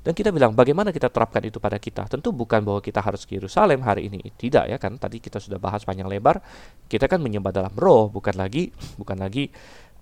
[0.00, 2.08] Dan kita bilang bagaimana kita terapkan itu pada kita?
[2.08, 4.96] Tentu bukan bahwa kita harus ke Yerusalem hari ini, tidak ya kan?
[4.96, 6.40] Tadi kita sudah bahas panjang lebar.
[6.88, 9.52] Kita kan menyembah dalam roh, bukan lagi bukan lagi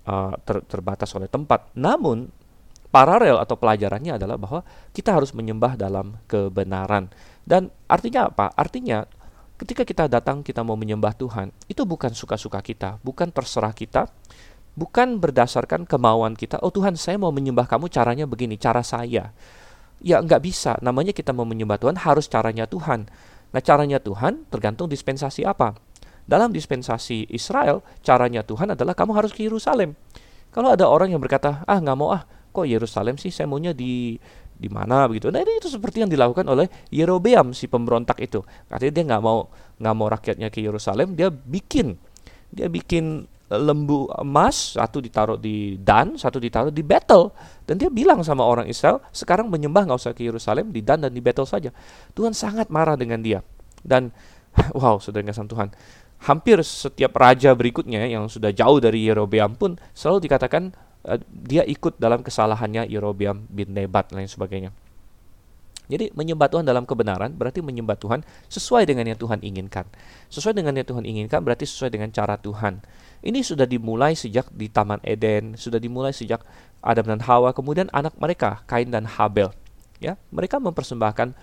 [0.07, 1.75] uh, ter, terbatas oleh tempat.
[1.75, 2.31] Namun
[2.89, 4.63] paralel atau pelajarannya adalah bahwa
[4.95, 7.11] kita harus menyembah dalam kebenaran.
[7.49, 8.53] Dan artinya apa?
[8.53, 9.01] Artinya
[9.57, 14.05] ketika kita datang kita mau menyembah Tuhan, itu bukan suka-suka kita, bukan terserah kita,
[14.77, 16.61] bukan berdasarkan kemauan kita.
[16.61, 19.33] Oh Tuhan, saya mau menyembah kamu caranya begini, cara saya
[19.99, 20.79] Ya nggak bisa.
[20.79, 23.11] Namanya kita mau menyembah Tuhan harus caranya Tuhan.
[23.51, 25.75] Nah caranya Tuhan tergantung dispensasi apa.
[26.23, 29.97] Dalam dispensasi Israel, caranya Tuhan adalah kamu harus ke Yerusalem.
[30.53, 34.15] Kalau ada orang yang berkata, ah nggak mau ah, kok Yerusalem sih, saya maunya di
[34.59, 35.31] di mana begitu.
[35.31, 38.43] Nah ini itu seperti yang dilakukan oleh Yerobeam si pemberontak itu.
[38.67, 39.47] Katanya dia nggak mau
[39.79, 41.95] nggak mau rakyatnya ke Yerusalem, dia bikin
[42.51, 47.33] dia bikin lembu emas, satu ditaruh di Dan, satu ditaruh di Betel.
[47.65, 51.09] Dan dia bilang sama orang Israel, sekarang menyembah nggak usah ke Yerusalem, di Dan dan
[51.09, 51.73] di Betel saja.
[52.13, 53.41] Tuhan sangat marah dengan dia.
[53.81, 54.13] Dan
[54.77, 55.73] wow, sudah nggak Tuhan.
[56.19, 61.99] Hampir setiap raja berikutnya yang sudah jauh dari Yerobeam pun selalu dikatakan uh, dia ikut
[62.01, 64.71] dalam kesalahannya Yerobeam bin Nebat dan lain sebagainya.
[65.89, 69.89] Jadi menyembah Tuhan dalam kebenaran berarti menyembah Tuhan sesuai dengan yang Tuhan inginkan.
[70.29, 72.77] Sesuai dengan yang Tuhan inginkan berarti sesuai dengan cara Tuhan.
[73.25, 76.45] Ini sudah dimulai sejak di Taman Eden, sudah dimulai sejak
[76.85, 79.49] Adam dan Hawa, kemudian anak mereka Kain dan Habel.
[79.97, 81.33] Ya, mereka mempersembahkan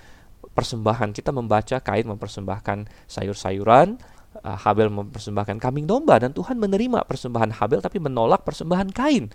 [0.55, 1.13] persembahan.
[1.13, 3.99] Kita membaca Kain mempersembahkan sayur-sayuran,
[4.45, 9.33] Habel mempersembahkan kambing domba dan Tuhan menerima persembahan Habel tapi menolak persembahan Kain.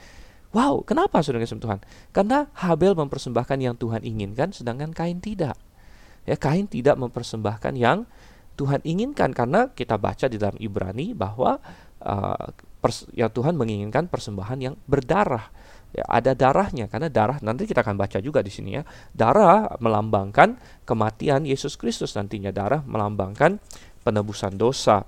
[0.52, 1.80] Wow, kenapa saudara kasih Tuhan?
[2.12, 5.56] Karena Habel mempersembahkan yang Tuhan inginkan, sedangkan Kain tidak.
[6.28, 8.04] Ya, Kain tidak mempersembahkan yang
[8.60, 11.58] Tuhan inginkan karena kita baca di dalam Ibrani bahwa
[12.04, 12.48] uh,
[12.84, 15.50] pers ya Tuhan menginginkan persembahan yang berdarah.
[15.92, 18.84] Ya, ada darahnya karena darah nanti kita akan baca juga di sini ya.
[19.12, 20.56] Darah melambangkan
[20.88, 23.60] kematian Yesus Kristus nantinya darah melambangkan
[24.02, 25.04] penebusan dosa.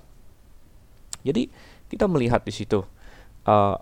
[1.24, 1.48] Jadi
[1.88, 2.84] kita melihat di situ
[3.48, 3.78] uh,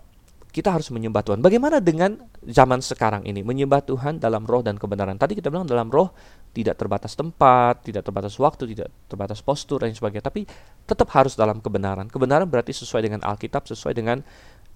[0.52, 1.40] kita harus menyembah Tuhan.
[1.40, 5.16] Bagaimana dengan zaman sekarang ini menyembah Tuhan dalam roh dan kebenaran?
[5.16, 6.12] Tadi kita bilang dalam roh
[6.52, 10.44] tidak terbatas tempat, tidak terbatas waktu, tidak terbatas postur dan sebagainya, tapi
[10.84, 12.04] tetap harus dalam kebenaran.
[12.12, 14.20] Kebenaran berarti sesuai dengan Alkitab, sesuai dengan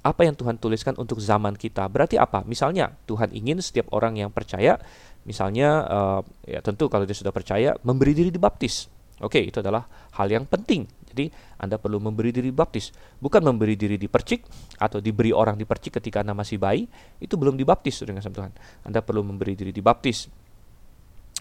[0.00, 1.84] apa yang Tuhan tuliskan untuk zaman kita.
[1.92, 2.40] Berarti apa?
[2.48, 4.80] Misalnya Tuhan ingin setiap orang yang percaya,
[5.28, 8.88] misalnya uh, ya tentu kalau dia sudah percaya memberi diri dibaptis.
[9.24, 10.84] Oke, itu adalah hal yang penting
[11.16, 12.92] jadi Anda perlu memberi diri baptis,
[13.24, 14.44] bukan memberi diri dipercik
[14.76, 16.84] atau diberi orang dipercik ketika Anda masih bayi,
[17.24, 18.52] itu belum dibaptis dengan sama Tuhan.
[18.84, 20.28] Anda perlu memberi diri dibaptis.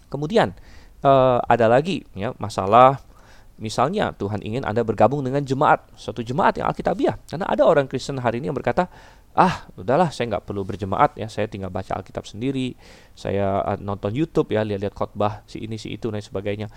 [0.07, 0.55] Kemudian
[1.03, 3.03] uh, ada lagi ya masalah
[3.59, 7.19] misalnya Tuhan ingin Anda bergabung dengan jemaat, suatu jemaat yang alkitabiah.
[7.27, 8.87] Karena ada orang Kristen hari ini yang berkata,
[9.35, 12.71] ah udahlah saya nggak perlu berjemaat ya saya tinggal baca Alkitab sendiri
[13.19, 16.71] saya uh, nonton YouTube ya lihat-lihat khotbah si ini si itu dan sebagainya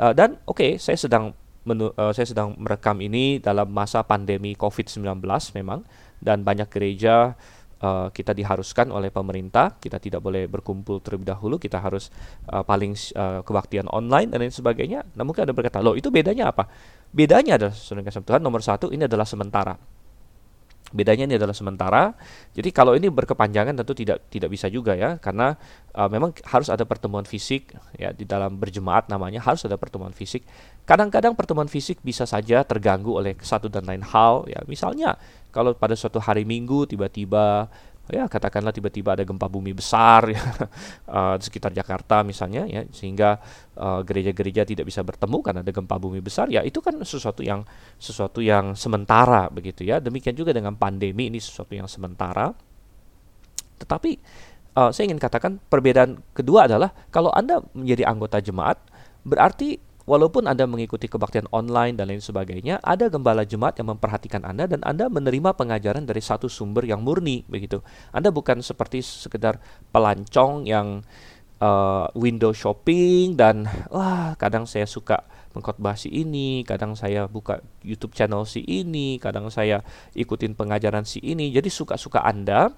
[0.00, 1.36] uh, dan oke okay, saya sedang
[1.68, 5.20] menu, uh, saya sedang merekam ini dalam masa pandemi COVID-19
[5.60, 5.84] memang
[6.18, 7.36] dan banyak gereja
[7.84, 12.08] uh, kita diharuskan oleh pemerintah kita tidak boleh berkumpul terlebih dahulu kita harus
[12.48, 15.04] uh, paling uh, kebaktian online dan lain sebagainya.
[15.16, 16.64] Nah mungkin ada berkata loh itu bedanya apa?
[17.12, 19.99] Bedanya adalah saudara Tuhan nomor satu ini adalah sementara
[20.90, 22.14] Bedanya ini adalah sementara.
[22.50, 25.54] Jadi kalau ini berkepanjangan tentu tidak tidak bisa juga ya karena
[25.94, 30.42] uh, memang harus ada pertemuan fisik ya di dalam berjemaat namanya harus ada pertemuan fisik.
[30.82, 34.58] Kadang-kadang pertemuan fisik bisa saja terganggu oleh satu dan lain hal ya.
[34.66, 35.14] Misalnya
[35.54, 37.70] kalau pada suatu hari Minggu tiba-tiba
[38.10, 40.42] ya katakanlah tiba-tiba ada gempa bumi besar ya
[41.08, 43.38] uh, di sekitar Jakarta misalnya ya sehingga
[43.78, 47.62] uh, gereja-gereja tidak bisa bertemu karena ada gempa bumi besar ya itu kan sesuatu yang
[47.96, 49.98] sesuatu yang sementara begitu ya.
[50.02, 52.52] Demikian juga dengan pandemi ini sesuatu yang sementara.
[53.80, 54.10] Tetapi
[54.76, 58.78] uh, saya ingin katakan perbedaan kedua adalah kalau Anda menjadi anggota jemaat
[59.24, 64.66] berarti Walaupun Anda mengikuti kebaktian online dan lain sebagainya, ada gembala jemaat yang memperhatikan Anda
[64.66, 67.78] dan Anda menerima pengajaran dari satu sumber yang murni begitu.
[68.10, 69.62] Anda bukan seperti sekedar
[69.94, 71.06] pelancong yang
[71.62, 75.22] uh, window shopping dan wah kadang saya suka
[75.54, 79.86] mengkhotbah si ini, kadang saya buka YouTube channel si ini, kadang saya
[80.18, 81.54] ikutin pengajaran si ini.
[81.54, 82.74] Jadi suka-suka Anda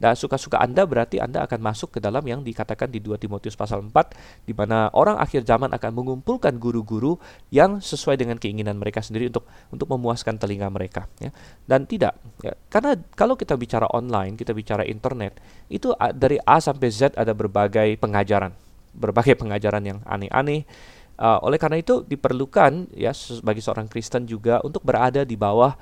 [0.00, 3.84] dan suka-suka Anda berarti Anda akan masuk ke dalam yang dikatakan di 2 Timotius pasal
[3.84, 7.20] 4 di mana orang akhir zaman akan mengumpulkan guru-guru
[7.52, 11.28] yang sesuai dengan keinginan mereka sendiri untuk untuk memuaskan telinga mereka ya.
[11.68, 12.56] Dan tidak ya.
[12.72, 15.36] Karena kalau kita bicara online, kita bicara internet,
[15.68, 18.56] itu dari A sampai Z ada berbagai pengajaran,
[18.96, 20.64] berbagai pengajaran yang aneh-aneh.
[21.20, 23.12] Uh, oleh karena itu diperlukan ya
[23.44, 25.76] bagi seorang Kristen juga untuk berada di bawah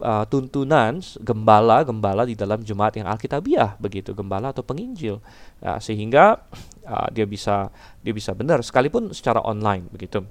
[0.00, 5.22] uh, tuntunan gembala-gembala di dalam jemaat yang alkitabiah begitu gembala atau penginjil.
[5.62, 6.42] Uh, sehingga
[6.86, 7.70] uh, dia bisa
[8.02, 10.22] dia bisa benar sekalipun secara online begitu.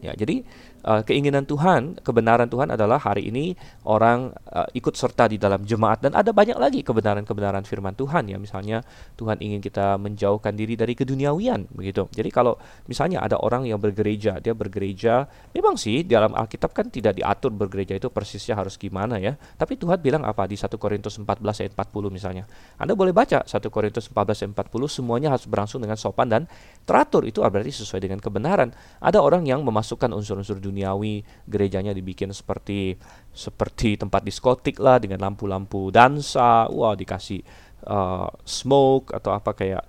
[0.00, 0.42] Ya jadi
[0.84, 3.52] uh, keinginan Tuhan, kebenaran Tuhan adalah hari ini
[3.86, 8.36] orang uh, ikut serta di dalam jemaat dan ada banyak lagi kebenaran-kebenaran firman Tuhan ya.
[8.40, 8.82] Misalnya
[9.16, 12.08] Tuhan ingin kita menjauhkan diri dari keduniawian begitu.
[12.10, 12.56] Jadi kalau
[12.88, 17.94] misalnya ada orang yang bergereja, dia bergereja, memang sih dalam Alkitab kan tidak diatur bergereja
[17.94, 19.36] itu persisnya harus gimana ya.
[19.36, 22.44] Tapi Tuhan bilang apa di 1 Korintus 14 ayat 40 misalnya.
[22.80, 26.42] Anda boleh baca 1 Korintus 14 ayat 40 semuanya harus berlangsung dengan sopan dan
[26.88, 27.28] teratur.
[27.28, 28.70] Itu berarti sesuai dengan kebenaran.
[29.02, 32.94] Ada orang yang memasukkan unsur-unsur duniawi gerejanya dibikin seperti
[33.34, 37.42] seperti tempat diskotik lah dengan lampu-lampu dansa wah dikasih
[37.90, 39.84] uh, smoke atau apa kayak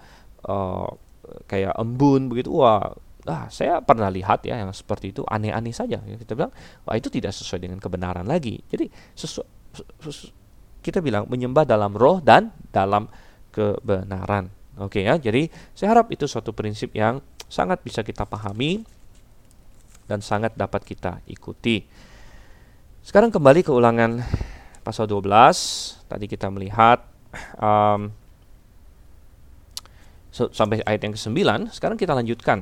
[0.49, 0.89] uh,
[1.45, 2.91] kayak embun begitu wah
[3.29, 6.01] ah saya pernah lihat ya yang seperti itu aneh-aneh saja.
[6.01, 6.53] Kita bilang
[6.85, 8.57] wah itu tidak sesuai dengan kebenaran lagi.
[8.65, 9.45] Jadi sesu,
[10.81, 13.05] kita bilang menyembah dalam roh dan dalam
[13.53, 14.49] kebenaran.
[14.81, 18.81] Oke okay, ya jadi saya harap itu suatu prinsip yang sangat bisa kita pahami
[20.11, 21.87] dan sangat dapat kita ikuti.
[22.99, 24.19] Sekarang kembali ke ulangan
[24.83, 25.23] pasal 12.
[26.11, 27.07] Tadi kita melihat
[27.55, 28.11] um,
[30.35, 31.39] sampai ayat yang ke-9.
[31.71, 32.59] Sekarang kita lanjutkan.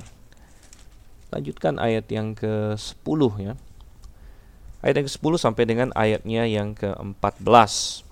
[1.33, 3.53] Lanjutkan ayat yang ke-10 ya.
[4.85, 8.08] Ayat yang ke-10 sampai dengan ayatnya yang ke-14.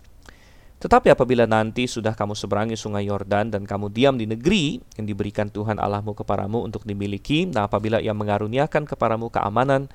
[0.78, 5.50] Tetapi apabila nanti sudah kamu seberangi sungai Yordan dan kamu diam di negeri yang diberikan
[5.50, 9.90] Tuhan Allahmu kepadamu untuk dimiliki, nah apabila ia mengaruniakan kepadamu keamanan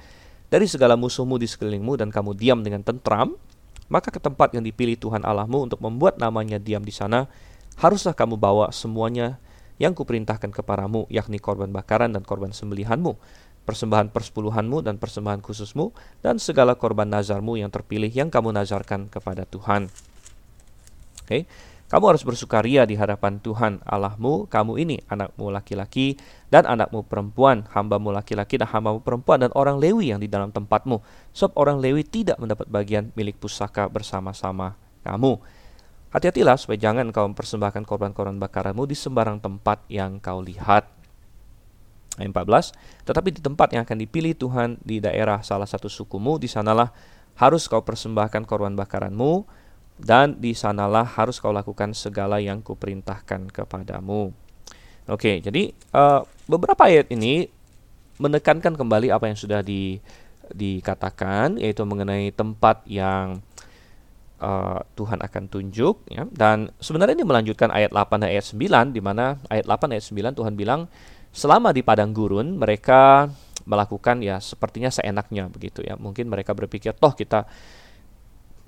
[0.51, 3.39] dari segala musuhmu di sekelilingmu dan kamu diam dengan tentram,
[3.87, 7.31] maka ke tempat yang dipilih Tuhan Allahmu untuk membuat namanya diam di sana,
[7.79, 9.39] haruslah kamu bawa semuanya
[9.79, 13.15] yang kuperintahkan kepadamu, yakni korban bakaran dan korban sembelihanmu,
[13.63, 15.95] persembahan persepuluhanmu dan persembahan khususmu,
[16.27, 19.87] dan segala korban nazarmu yang terpilih yang kamu nazarkan kepada Tuhan.
[21.33, 21.49] Okay?
[21.93, 26.17] Kamu harus bersukaria di hadapan Tuhan Allahmu, kamu ini anakmu laki-laki
[26.49, 31.05] dan anakmu perempuan, hambamu laki-laki dan hambamu perempuan dan orang Lewi yang di dalam tempatmu.
[31.37, 34.73] Sebab orang Lewi tidak mendapat bagian milik pusaka bersama-sama
[35.05, 35.37] kamu.
[36.17, 40.89] Hati-hatilah supaya jangan kau mempersembahkan korban-korban bakaranmu di sembarang tempat yang kau lihat.
[42.17, 46.49] Ayat 14, tetapi di tempat yang akan dipilih Tuhan di daerah salah satu sukumu, di
[46.49, 46.89] sanalah
[47.37, 49.45] harus kau persembahkan korban bakaranmu,
[50.03, 54.35] dan di sanalah harus kau lakukan segala yang kuperintahkan kepadamu.
[55.07, 57.47] Oke, jadi uh, beberapa ayat ini
[58.19, 60.03] menekankan kembali apa yang sudah di,
[60.51, 63.43] dikatakan, yaitu mengenai tempat yang
[64.43, 66.07] uh, Tuhan akan tunjuk.
[66.11, 66.27] Ya.
[66.31, 70.39] Dan sebenarnya ini melanjutkan ayat 8 dan ayat 9, di mana ayat 8 ayat 9
[70.39, 70.91] Tuhan bilang,
[71.35, 73.31] selama di padang gurun mereka
[73.63, 75.95] melakukan ya sepertinya seenaknya begitu ya.
[75.95, 77.47] Mungkin mereka berpikir, toh kita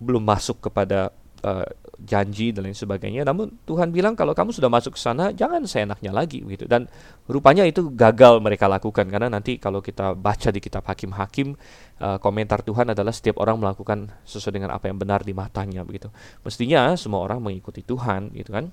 [0.02, 1.14] belum masuk kepada
[1.44, 1.68] uh,
[2.00, 3.22] janji dan lain sebagainya.
[3.22, 6.64] Namun Tuhan bilang kalau kamu sudah masuk ke sana jangan seenaknya lagi gitu.
[6.64, 6.88] Dan
[7.28, 11.54] rupanya itu gagal mereka lakukan karena nanti kalau kita baca di kitab hakim-hakim
[12.00, 16.08] uh, komentar Tuhan adalah setiap orang melakukan sesuai dengan apa yang benar di matanya begitu.
[16.42, 18.72] Mestinya semua orang mengikuti Tuhan gitu kan.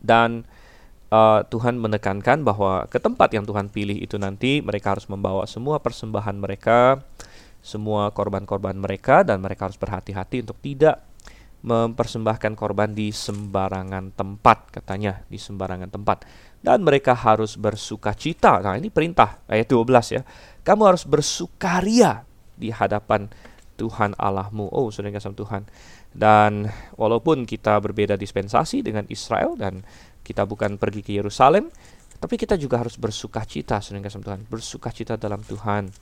[0.00, 0.46] Dan
[1.10, 5.82] uh, Tuhan menekankan bahwa ke tempat yang Tuhan pilih itu nanti mereka harus membawa semua
[5.82, 7.02] persembahan mereka
[7.66, 11.02] semua korban-korban mereka dan mereka harus berhati-hati untuk tidak
[11.66, 16.18] mempersembahkan korban di sembarangan tempat katanya di sembarangan tempat.
[16.62, 18.62] Dan mereka harus bersuka cita.
[18.62, 20.22] Nah ini perintah ayat 12 ya.
[20.62, 22.22] Kamu harus bersukaria
[22.54, 23.26] di hadapan
[23.74, 24.70] Tuhan Allahmu.
[24.70, 25.66] Oh sudah kasih Tuhan.
[26.14, 29.82] Dan walaupun kita berbeda dispensasi dengan Israel dan
[30.22, 31.70] kita bukan pergi ke Yerusalem
[32.16, 34.40] tapi kita juga harus bersuka cita sudah kasih Tuhan.
[34.48, 35.92] Bersuka cita dalam Tuhan.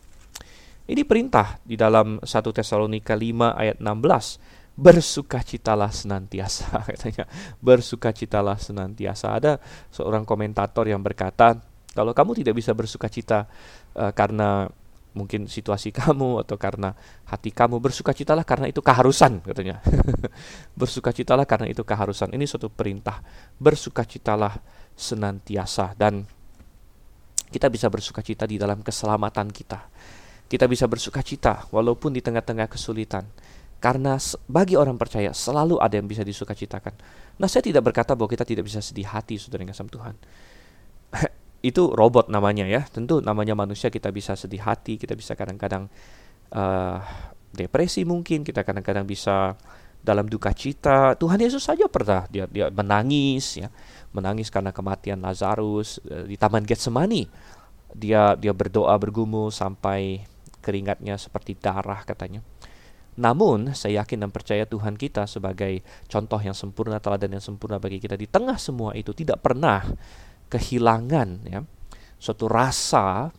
[0.84, 4.63] Ini perintah di dalam 1 Tesalonika 5 ayat 16.
[4.74, 7.30] Bersukacitalah senantiasa katanya.
[7.62, 9.34] Bersukacitalah senantiasa.
[9.34, 9.52] Ada
[9.94, 11.54] seorang komentator yang berkata,
[11.94, 13.46] kalau kamu tidak bisa bersukacita
[13.94, 14.66] uh, karena
[15.14, 16.90] mungkin situasi kamu atau karena
[17.30, 19.78] hati kamu bersukacitalah karena itu keharusan katanya.
[20.80, 22.34] bersukacitalah karena itu keharusan.
[22.34, 23.22] Ini suatu perintah.
[23.62, 24.58] Bersukacitalah
[24.98, 26.26] senantiasa dan
[27.54, 29.86] kita bisa bersuka cita di dalam keselamatan kita.
[30.50, 33.22] Kita bisa bersuka cita walaupun di tengah-tengah kesulitan.
[33.82, 34.16] Karena
[34.48, 36.96] bagi orang percaya selalu ada yang bisa disukacitakan.
[37.36, 40.14] Nah, saya tidak berkata bahwa kita tidak bisa sedih hati, saudara yang kasih Tuhan.
[41.74, 42.86] Itu robot namanya ya.
[42.88, 45.92] Tentu namanya manusia kita bisa sedih hati, kita bisa kadang-kadang
[46.52, 47.00] uh,
[47.52, 49.58] depresi mungkin, kita kadang-kadang bisa
[50.04, 51.16] dalam duka cita.
[51.16, 53.72] Tuhan Yesus saja pernah dia dia menangis ya,
[54.12, 57.28] menangis karena kematian Lazarus uh, di Taman Getsemani.
[57.96, 60.24] Dia dia berdoa bergumul sampai
[60.64, 62.44] keringatnya seperti darah katanya.
[63.14, 68.02] Namun saya yakin dan percaya Tuhan kita sebagai contoh yang sempurna, teladan yang sempurna bagi
[68.02, 68.18] kita.
[68.18, 69.86] Di tengah semua itu tidak pernah
[70.54, 71.66] kehilangan ya
[72.20, 73.34] suatu rasa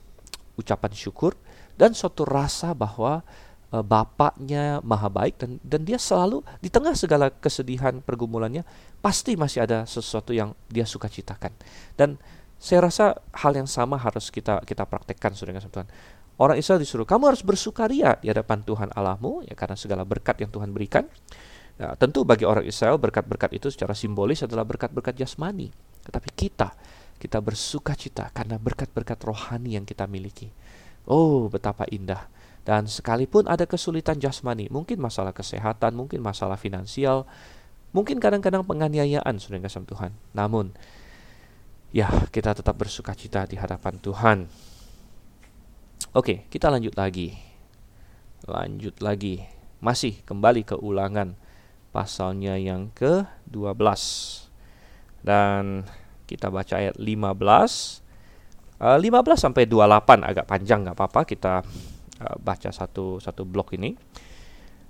[0.60, 1.34] ucapan syukur
[1.80, 3.24] dan suatu rasa bahwa
[3.72, 8.62] uh, Bapaknya maha baik dan dan dia selalu di tengah segala kesedihan pergumulannya
[9.00, 11.56] pasti masih ada sesuatu yang dia suka citakan
[11.98, 12.20] dan
[12.56, 15.88] saya rasa hal yang sama harus kita kita praktekkan saudara Tuhan
[16.42, 20.52] orang Israel disuruh kamu harus bersukaria di hadapan Tuhan Allahmu ya karena segala berkat yang
[20.52, 21.08] Tuhan berikan
[21.80, 25.72] nah, tentu bagi orang Israel berkat-berkat itu secara simbolis adalah berkat-berkat jasmani
[26.06, 26.76] tetapi kita
[27.16, 30.52] kita bersuka cita karena berkat-berkat rohani yang kita miliki
[31.08, 37.30] oh betapa indah dan sekalipun ada kesulitan jasmani, mungkin masalah kesehatan, mungkin masalah finansial,
[37.94, 40.18] mungkin kadang-kadang penganiayaan sudah kasih Tuhan.
[40.34, 40.74] Namun,
[41.94, 44.50] ya kita tetap bersuka cita di hadapan Tuhan.
[46.16, 47.36] Oke, kita lanjut lagi.
[48.48, 49.44] Lanjut lagi.
[49.84, 51.36] Masih kembali ke ulangan
[51.92, 54.02] pasalnya yang ke-12.
[55.26, 55.84] Dan
[56.26, 58.02] kita baca ayat 15.
[58.76, 61.64] Uh, 15 sampai 28 agak panjang nggak apa-apa kita
[62.16, 63.92] Uh, baca satu satu blok ini.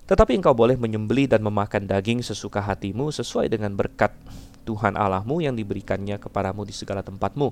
[0.05, 4.13] Tetapi engkau boleh menyembeli dan memakan daging sesuka hatimu sesuai dengan berkat
[4.61, 7.49] Tuhan Allahmu yang diberikannya kepadamu di segala tempatmu.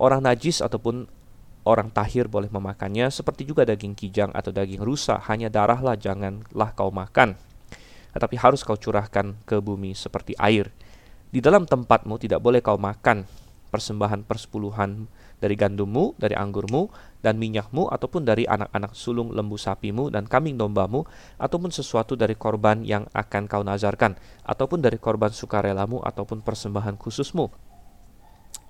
[0.00, 1.04] Orang najis ataupun
[1.64, 6.92] orang tahir boleh memakannya seperti juga daging kijang atau daging rusa, hanya darahlah janganlah kau
[6.92, 7.36] makan.
[8.14, 10.70] Tetapi harus kau curahkan ke bumi seperti air.
[11.34, 13.26] Di dalam tempatmu tidak boleh kau makan
[13.74, 15.10] persembahan persepuluhan
[15.42, 21.02] dari gandummu, dari anggurmu, dan minyakmu, ataupun dari anak-anak sulung lembu sapimu dan kambing dombamu,
[21.42, 24.14] ataupun sesuatu dari korban yang akan kau nazarkan,
[24.46, 27.50] ataupun dari korban sukarelamu, ataupun persembahan khususmu.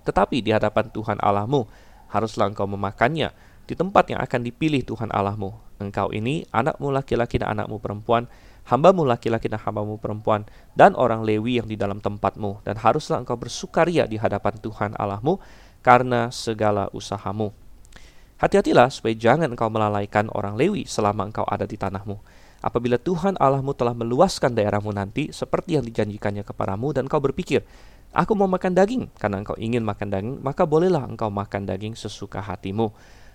[0.08, 1.68] Tetapi di hadapan Tuhan Allahmu,
[2.14, 3.34] haruslah engkau memakannya
[3.66, 5.50] di tempat yang akan dipilih Tuhan Allahmu.
[5.82, 8.30] Engkau ini, anakmu laki-laki dan anakmu perempuan,
[8.70, 10.46] hambamu laki-laki dan hambamu perempuan,
[10.78, 15.42] dan orang Lewi yang di dalam tempatmu, dan haruslah engkau bersukaria di hadapan Tuhan Allahmu,
[15.82, 17.50] karena segala usahamu.
[18.38, 22.18] Hati-hatilah supaya jangan engkau melalaikan orang Lewi selama engkau ada di tanahmu.
[22.64, 27.60] Apabila Tuhan Allahmu telah meluaskan daerahmu nanti seperti yang dijanjikannya kepadamu dan engkau berpikir,
[28.14, 32.38] aku mau makan daging karena engkau ingin makan daging, maka bolehlah engkau makan daging sesuka
[32.38, 32.94] hatimu.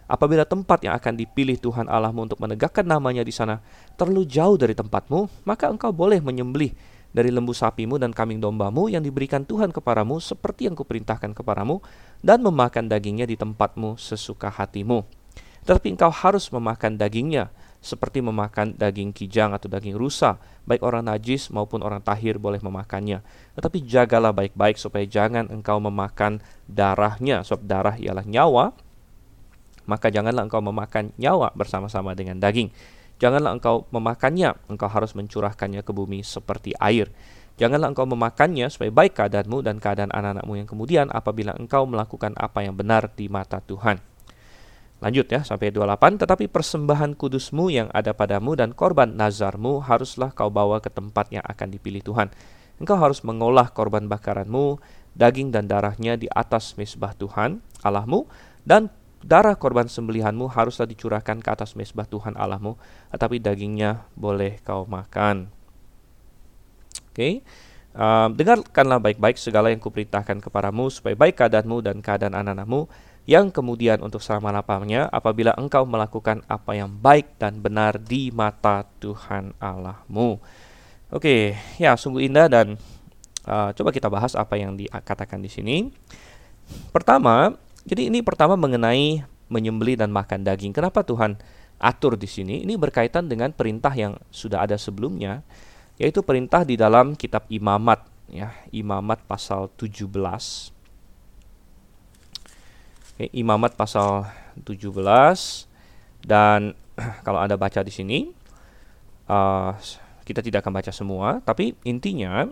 [0.09, 3.61] Apabila tempat yang akan dipilih Tuhan Allahmu untuk menegakkan namanya di sana
[3.93, 6.73] terlalu jauh dari tempatmu, maka engkau boleh menyembelih
[7.13, 11.81] dari lembu sapimu dan kambing dombamu yang diberikan Tuhan kepadamu seperti yang kuperintahkan kepadamu
[12.25, 15.05] dan memakan dagingnya di tempatmu sesuka hatimu.
[15.65, 20.35] Tetapi engkau harus memakan dagingnya seperti memakan daging kijang atau daging rusa,
[20.67, 23.23] baik orang najis maupun orang tahir boleh memakannya.
[23.55, 28.75] Tetapi jagalah baik-baik supaya jangan engkau memakan darahnya, sebab darah ialah nyawa,
[29.87, 32.69] maka janganlah engkau memakan nyawa bersama-sama dengan daging.
[33.19, 37.11] Janganlah engkau memakannya, engkau harus mencurahkannya ke bumi seperti air.
[37.59, 42.63] Janganlah engkau memakannya supaya baik keadaanmu dan keadaan anak-anakmu yang kemudian apabila engkau melakukan apa
[42.63, 44.08] yang benar di mata Tuhan.
[44.99, 50.51] Lanjut ya sampai 28 tetapi persembahan kudusmu yang ada padamu dan korban nazarmu haruslah kau
[50.51, 52.27] bawa ke tempat yang akan dipilih Tuhan.
[52.83, 54.79] Engkau harus mengolah korban bakaranmu,
[55.15, 58.27] daging dan darahnya di atas mesbah Tuhan Allahmu
[58.67, 58.91] dan
[59.23, 62.79] darah korban sembelihanmu haruslah dicurahkan ke atas mesbah Tuhan Allahmu,
[63.11, 65.51] tetapi dagingnya boleh kau makan.
[67.11, 67.33] Oke, okay?
[67.95, 72.87] um, dengarkanlah baik-baik segala yang kuperintahkan kepadamu supaya baik keadaanmu dan keadaan anak-anakmu
[73.27, 79.53] yang kemudian untuk selama-lamanya apabila engkau melakukan apa yang baik dan benar di mata Tuhan
[79.59, 80.39] Allahmu.
[81.09, 82.77] Oke, ya sungguh indah dan
[83.49, 85.77] uh, coba kita bahas apa yang dikatakan di sini.
[86.93, 90.71] Pertama, jadi ini pertama mengenai menyembeli dan makan daging.
[90.73, 91.37] Kenapa Tuhan
[91.81, 92.61] atur di sini?
[92.61, 95.41] Ini berkaitan dengan perintah yang sudah ada sebelumnya,
[95.97, 100.78] yaitu perintah di dalam kitab Imamat ya, Imamat pasal 17.
[103.19, 104.23] Imamat pasal
[104.63, 104.95] 17
[106.23, 106.71] dan
[107.25, 108.31] kalau Anda baca di sini
[109.27, 109.75] uh,
[110.23, 112.47] kita tidak akan baca semua, tapi intinya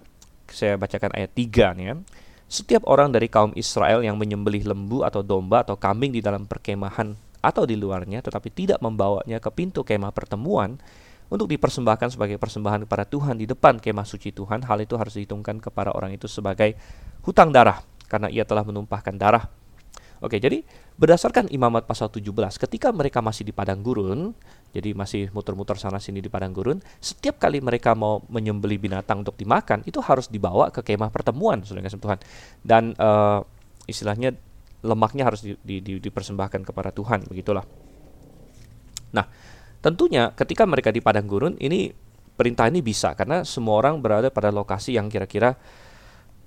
[0.50, 1.96] saya bacakan ayat 3 nih ya.
[2.48, 7.16] setiap orang dari kaum Israel yang menyembelih lembu atau domba atau kambing di dalam perkemahan
[7.44, 10.80] atau di luarnya tetapi tidak membawanya ke pintu kemah pertemuan
[11.28, 15.60] untuk dipersembahkan sebagai persembahan kepada Tuhan di depan kemah suci Tuhan, hal itu harus dihitungkan
[15.60, 16.80] kepada orang itu sebagai
[17.28, 19.44] hutang darah karena ia telah menumpahkan darah.
[20.18, 20.66] Oke, jadi
[20.98, 24.34] berdasarkan Imamat pasal 17, ketika mereka masih di padang gurun,
[24.74, 29.38] jadi masih muter-muter sana sini di padang gurun, setiap kali mereka mau menyembeli binatang untuk
[29.38, 32.20] dimakan, itu harus dibawa ke kemah pertemuan, Saudara kasih Tuhan.
[32.66, 33.46] Dan uh,
[33.86, 34.34] istilahnya
[34.82, 37.66] lemaknya harus di, di, di, dipersembahkan kepada Tuhan, begitulah.
[39.14, 39.26] Nah,
[39.86, 41.94] tentunya ketika mereka di padang gurun, ini
[42.38, 45.58] perintah ini bisa karena semua orang berada pada lokasi yang kira-kira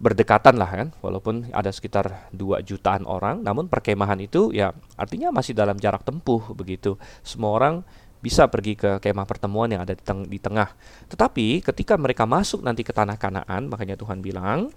[0.01, 0.89] berdekatan lah kan?
[1.05, 6.41] Walaupun ada sekitar 2 jutaan orang namun perkemahan itu ya artinya masih dalam jarak tempuh
[6.57, 6.97] begitu.
[7.21, 7.85] Semua orang
[8.21, 10.73] bisa pergi ke kemah pertemuan yang ada di, teng di tengah.
[11.13, 14.73] Tetapi ketika mereka masuk nanti ke tanah Kanaan makanya Tuhan bilang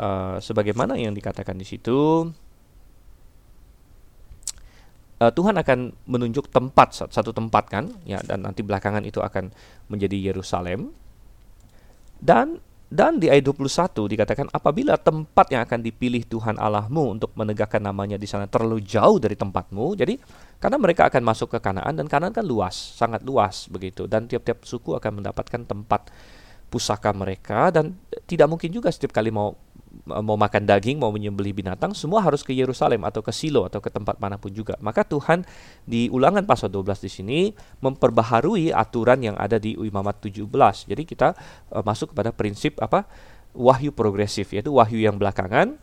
[0.00, 2.28] uh, sebagaimana yang dikatakan di situ
[5.20, 9.52] uh, Tuhan akan menunjuk tempat satu tempat kan ya dan nanti belakangan itu akan
[9.92, 10.92] menjadi Yerusalem.
[12.22, 12.62] Dan
[12.92, 18.20] dan di ayat 21 dikatakan apabila tempat yang akan dipilih Tuhan Allahmu untuk menegakkan namanya
[18.20, 20.20] di sana terlalu jauh dari tempatmu, jadi
[20.60, 24.04] karena mereka akan masuk ke Kanaan dan Kanaan kan luas, sangat luas begitu.
[24.04, 26.12] Dan tiap-tiap suku akan mendapatkan tempat
[26.68, 27.96] pusaka mereka dan
[28.28, 29.56] tidak mungkin juga setiap kali mau
[30.08, 33.92] mau makan daging, mau menyembelih binatang, semua harus ke Yerusalem atau ke Silo atau ke
[33.92, 34.74] tempat mana pun juga.
[34.80, 35.44] Maka Tuhan
[35.84, 37.38] di ulangan pasal 12 di sini
[37.84, 40.48] memperbaharui aturan yang ada di Imamat 17.
[40.88, 41.36] Jadi kita
[41.72, 43.04] uh, masuk kepada prinsip apa?
[43.52, 45.76] wahyu progresif yaitu wahyu yang belakangan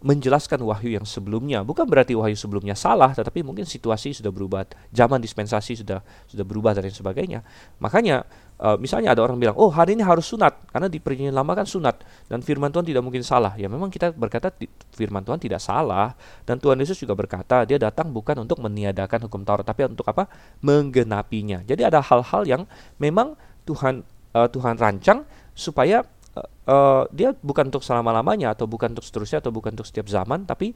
[0.00, 1.60] menjelaskan wahyu yang sebelumnya.
[1.60, 6.72] Bukan berarti wahyu sebelumnya salah, tetapi mungkin situasi sudah berubah, zaman dispensasi sudah sudah berubah
[6.72, 7.44] dan sebagainya.
[7.84, 8.24] Makanya
[8.56, 11.68] uh, misalnya ada orang bilang, "Oh, hari ini harus sunat." Karena di perjanjian lama kan
[11.68, 12.00] sunat
[12.32, 13.52] dan firman Tuhan tidak mungkin salah.
[13.60, 14.48] Ya memang kita berkata
[14.96, 16.16] firman Tuhan tidak salah
[16.48, 20.28] dan Tuhan Yesus juga berkata, dia datang bukan untuk meniadakan hukum Taurat, tapi untuk apa?
[20.64, 21.60] menggenapinya.
[21.64, 22.62] Jadi ada hal-hal yang
[22.96, 23.36] memang
[23.68, 26.00] Tuhan uh, Tuhan rancang supaya
[26.68, 30.72] uh, dia bukan untuk selama-lamanya atau bukan untuk seterusnya atau bukan untuk setiap zaman tapi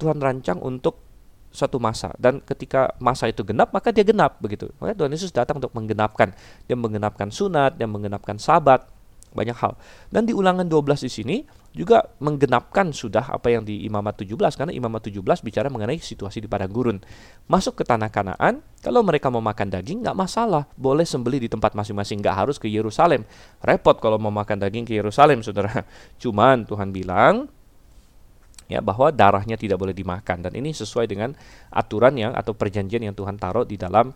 [0.00, 1.10] Tuhan rancang untuk
[1.50, 4.70] satu masa dan ketika masa itu genap maka dia genap begitu.
[4.78, 6.30] Makanya Tuhan Yesus datang untuk menggenapkan.
[6.70, 8.86] Dia menggenapkan sunat, dia menggenapkan sabat,
[9.34, 9.74] banyak hal.
[10.14, 11.36] Dan di ulangan 12 di sini
[11.70, 16.50] juga menggenapkan sudah apa yang di Imamat 17 karena Imamat 17 bicara mengenai situasi di
[16.50, 16.98] padang gurun.
[17.46, 21.78] Masuk ke tanah Kanaan, kalau mereka mau makan daging nggak masalah, boleh sembeli di tempat
[21.78, 23.22] masing-masing, nggak harus ke Yerusalem.
[23.62, 25.86] Repot kalau mau makan daging ke Yerusalem, Saudara.
[26.22, 27.46] Cuman Tuhan bilang
[28.70, 31.34] ya bahwa darahnya tidak boleh dimakan dan ini sesuai dengan
[31.74, 34.14] aturan yang atau perjanjian yang Tuhan taruh di dalam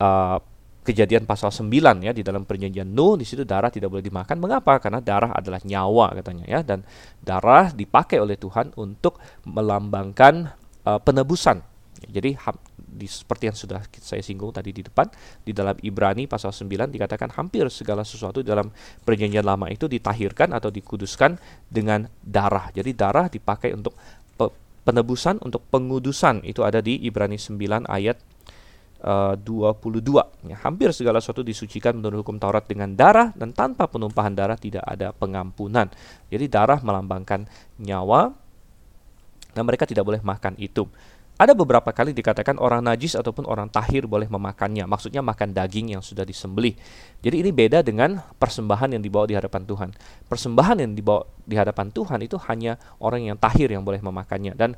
[0.00, 0.38] uh,
[0.82, 1.70] kejadian pasal 9
[2.02, 4.36] ya di dalam perjanjian Nuh di situ darah tidak boleh dimakan.
[4.42, 4.82] Mengapa?
[4.82, 6.82] Karena darah adalah nyawa katanya ya dan
[7.22, 10.50] darah dipakai oleh Tuhan untuk melambangkan
[10.84, 11.62] uh, penebusan.
[12.02, 12.34] Jadi
[12.74, 15.06] di, seperti yang sudah saya singgung tadi di depan
[15.46, 18.74] di dalam Ibrani pasal 9 dikatakan hampir segala sesuatu dalam
[19.06, 21.38] perjanjian lama itu ditahirkan atau dikuduskan
[21.70, 22.74] dengan darah.
[22.74, 23.94] Jadi darah dipakai untuk
[24.82, 28.18] penebusan untuk pengudusan itu ada di Ibrani 9 ayat
[29.02, 30.48] uh, 22.
[30.48, 34.82] Ya, hampir segala sesuatu disucikan menurut hukum Taurat dengan darah dan tanpa penumpahan darah tidak
[34.86, 35.90] ada pengampunan.
[36.30, 37.44] Jadi darah melambangkan
[37.82, 38.32] nyawa
[39.52, 40.88] dan mereka tidak boleh makan itu.
[41.40, 44.86] Ada beberapa kali dikatakan orang najis ataupun orang tahir boleh memakannya.
[44.86, 46.76] Maksudnya makan daging yang sudah disembelih.
[47.24, 49.90] Jadi ini beda dengan persembahan yang dibawa di hadapan Tuhan.
[50.28, 54.54] Persembahan yang dibawa di hadapan Tuhan itu hanya orang yang tahir yang boleh memakannya.
[54.54, 54.76] Dan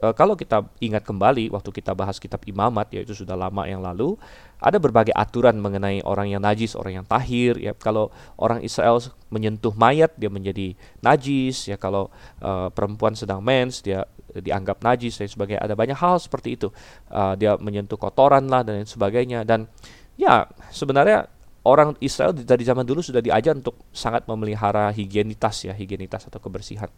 [0.00, 4.16] e, kalau kita ingat kembali waktu kita bahas kitab imamat yaitu sudah lama yang lalu
[4.60, 7.72] ada berbagai aturan mengenai orang yang najis, orang yang tahir ya.
[7.72, 9.00] Kalau orang Israel
[9.32, 11.80] menyentuh mayat dia menjadi najis ya.
[11.80, 15.64] Kalau e, perempuan sedang mens dia dianggap najis dan sebagainya.
[15.64, 16.68] Ada banyak hal seperti itu.
[17.08, 19.48] E, dia menyentuh kotoran lah dan sebagainya.
[19.48, 19.64] Dan
[20.20, 21.24] ya sebenarnya
[21.64, 26.88] orang Israel dari zaman dulu sudah diajar untuk sangat memelihara higienitas ya higienitas atau kebersihan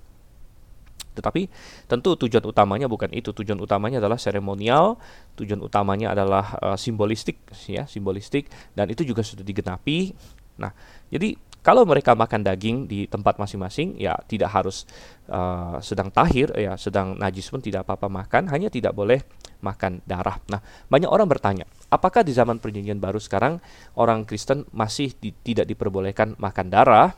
[1.12, 1.48] tetapi
[1.88, 3.30] tentu tujuan utamanya bukan itu.
[3.32, 5.00] Tujuan utamanya adalah seremonial,
[5.36, 10.12] tujuan utamanya adalah uh, simbolistik ya, simbolistik dan itu juga sudah digenapi.
[10.60, 10.72] Nah,
[11.08, 14.82] jadi kalau mereka makan daging di tempat masing-masing ya tidak harus
[15.30, 19.22] uh, sedang tahir ya, sedang najis pun tidak apa-apa makan, hanya tidak boleh
[19.62, 20.42] makan darah.
[20.50, 20.58] Nah,
[20.90, 23.62] banyak orang bertanya, apakah di zaman perjanjian baru sekarang
[23.94, 27.14] orang Kristen masih di, tidak diperbolehkan makan darah?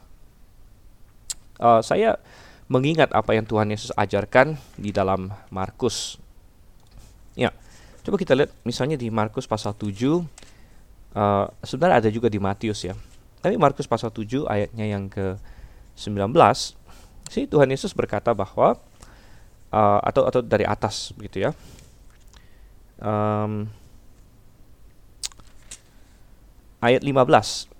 [1.56, 2.20] Uh, saya
[2.68, 6.16] mengingat apa yang Tuhan Yesus ajarkan di dalam Markus.
[7.36, 7.52] Ya,
[8.06, 12.86] coba kita lihat misalnya di Markus pasal 7, uh, eh, sebenarnya ada juga di Matius
[12.86, 12.94] ya.
[13.44, 15.36] Tapi Markus pasal 7 ayatnya yang ke
[15.98, 16.32] 19,
[17.28, 18.80] sih Tuhan Yesus berkata bahwa
[19.68, 21.50] uh, atau atau dari atas begitu ya.
[23.02, 23.68] Um,
[26.80, 27.73] ayat 15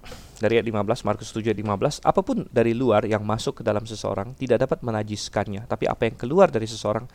[0.45, 3.89] dari ayat 15 Markus 7 ayat 15 apa pun dari luar yang masuk ke dalam
[3.89, 7.09] seseorang tidak dapat menajiskannya tapi apa yang keluar dari seseorang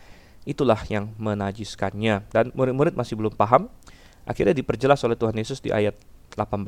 [0.49, 2.25] itulah yang menajiskannya.
[2.34, 3.69] Dan murid-murid masih belum paham
[4.25, 5.97] akhirnya diperjelas oleh Tuhan Yesus di ayat
[6.34, 6.65] 18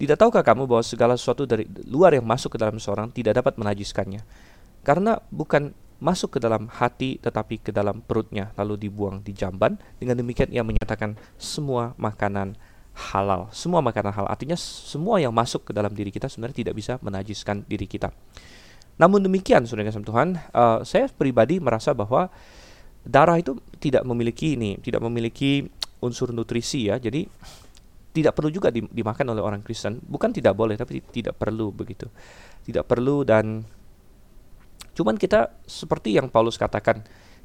[0.00, 3.60] tidak tahukah kamu bahwa segala sesuatu dari luar yang masuk ke dalam seseorang tidak dapat
[3.60, 4.24] menajiskannya?
[4.80, 8.48] Karena bukan masuk ke dalam hati tetapi ke dalam perutnya.
[8.56, 12.56] Lalu dibuang di jamban dengan demikian ia menyatakan semua makanan
[12.94, 13.48] halal.
[13.54, 14.30] Semua makanan halal.
[14.30, 18.10] Artinya semua yang masuk ke dalam diri kita sebenarnya tidak bisa menajiskan diri kita.
[19.00, 22.28] Namun demikian, saudara kasih Tuhan, uh, saya pribadi merasa bahwa
[23.00, 25.64] darah itu tidak memiliki ini, tidak memiliki
[26.04, 27.00] unsur nutrisi ya.
[27.00, 27.24] Jadi
[28.10, 30.02] tidak perlu juga dimakan oleh orang Kristen.
[30.02, 32.10] Bukan tidak boleh, tapi tidak perlu begitu.
[32.66, 33.64] Tidak perlu dan
[34.90, 37.00] cuman kita seperti yang Paulus katakan,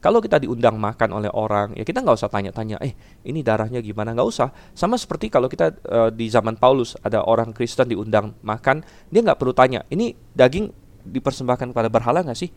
[0.05, 2.93] kalau kita diundang makan oleh orang, ya kita nggak usah tanya-tanya, eh
[3.25, 4.53] ini darahnya gimana, nggak usah.
[4.77, 9.41] Sama seperti kalau kita uh, di zaman Paulus ada orang Kristen diundang makan, dia nggak
[9.41, 10.69] perlu tanya, ini daging
[11.09, 12.53] dipersembahkan kepada berhala nggak sih?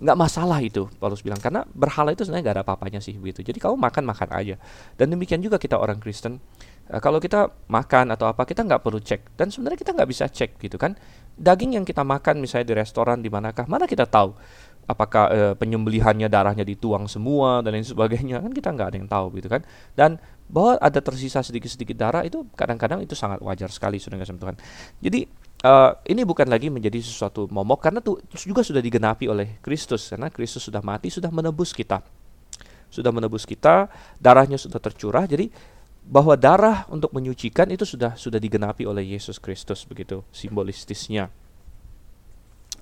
[0.00, 3.44] Nggak masalah itu, Paulus bilang, karena berhala itu sebenarnya nggak ada apa-apanya sih begitu.
[3.44, 4.56] Jadi kamu makan makan aja.
[4.96, 6.40] Dan demikian juga kita orang Kristen,
[6.88, 9.36] uh, kalau kita makan atau apa kita nggak perlu cek.
[9.36, 10.96] Dan sebenarnya kita nggak bisa cek gitu kan.
[11.36, 14.32] Daging yang kita makan misalnya di restoran di manakah, mana kita tahu
[14.88, 19.36] apakah e, penyembelihannya darahnya dituang semua dan lain sebagainya kan kita nggak ada yang tahu
[19.36, 19.62] gitu kan.
[19.92, 20.16] Dan
[20.48, 24.56] bahwa ada tersisa sedikit-sedikit darah itu kadang-kadang itu sangat wajar sekali sudah nggak Tuhan
[25.04, 25.28] jadi
[25.64, 30.10] uh, ini bukan lagi menjadi sesuatu momok karena itu juga sudah digenapi oleh Kristus.
[30.10, 32.02] Karena Kristus sudah mati sudah menebus kita.
[32.88, 35.26] Sudah menebus kita darahnya sudah tercurah.
[35.26, 35.50] Jadi
[36.08, 41.28] bahwa darah untuk menyucikan itu sudah sudah digenapi oleh Yesus Kristus begitu simbolistisnya.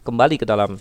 [0.07, 0.79] Kembali ke dalam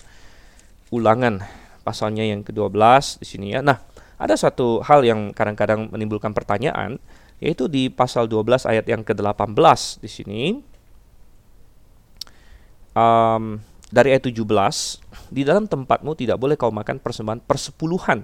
[0.95, 1.43] ulangan
[1.83, 3.61] pasalnya yang ke-12 di sini ya.
[3.61, 3.77] Nah,
[4.15, 6.97] ada satu hal yang kadang-kadang menimbulkan pertanyaan
[7.43, 10.43] yaitu di pasal 12 ayat yang ke-18 di sini.
[12.95, 13.59] Um,
[13.91, 14.39] dari ayat 17,
[15.29, 18.23] di dalam tempatmu tidak boleh kau makan persembahan persepuluhan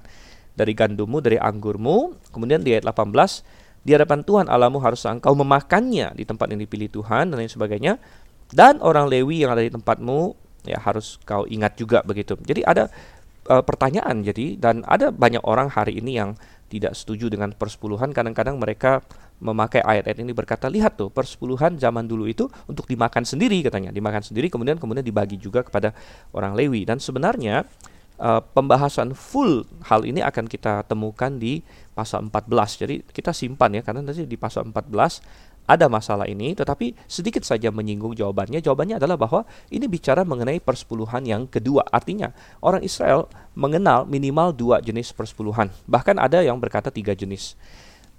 [0.55, 2.31] dari gandummu, dari anggurmu.
[2.31, 6.87] Kemudian di ayat 18, di hadapan Tuhan Allahmu harus engkau memakannya di tempat yang dipilih
[6.87, 7.99] Tuhan dan lain sebagainya.
[8.51, 10.35] Dan orang Lewi yang ada di tempatmu
[10.65, 12.37] ya harus kau ingat juga begitu.
[12.41, 12.87] Jadi ada
[13.49, 16.37] uh, pertanyaan jadi dan ada banyak orang hari ini yang
[16.71, 18.15] tidak setuju dengan persepuluhan.
[18.15, 19.03] Kadang-kadang mereka
[19.41, 23.91] memakai ayat-ayat ini berkata lihat tuh persepuluhan zaman dulu itu untuk dimakan sendiri katanya.
[23.91, 25.91] Dimakan sendiri kemudian kemudian dibagi juga kepada
[26.31, 26.87] orang Lewi.
[26.87, 27.67] Dan sebenarnya
[28.21, 33.81] uh, pembahasan full hal ini akan kita temukan di pasal 14 jadi kita simpan ya
[33.83, 38.59] karena nanti di pasal 14 ada masalah ini, tetapi sedikit saja menyinggung jawabannya.
[38.59, 41.87] Jawabannya adalah bahwa ini bicara mengenai persepuluhan yang kedua.
[41.87, 45.71] Artinya, orang Israel mengenal minimal dua jenis persepuluhan.
[45.87, 47.55] Bahkan ada yang berkata tiga jenis.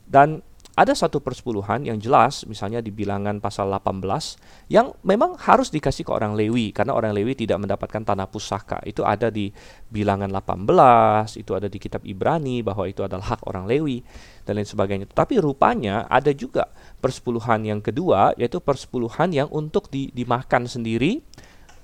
[0.08, 0.40] Dan
[0.72, 6.12] ada satu persepuluhan yang jelas, misalnya di bilangan pasal 18, yang memang harus dikasih ke
[6.16, 8.80] orang Lewi, karena orang Lewi tidak mendapatkan tanah pusaka.
[8.88, 9.52] Itu ada di
[9.92, 14.00] bilangan 18, itu ada di kitab Ibrani, bahwa itu adalah hak orang Lewi,
[14.48, 15.04] dan lain sebagainya.
[15.12, 16.72] Tapi rupanya ada juga
[17.04, 21.20] persepuluhan yang kedua, yaitu persepuluhan yang untuk di, dimakan sendiri,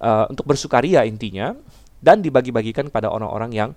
[0.01, 1.53] uh, untuk bersukaria intinya,
[2.01, 3.70] dan dibagi-bagikan pada orang-orang yang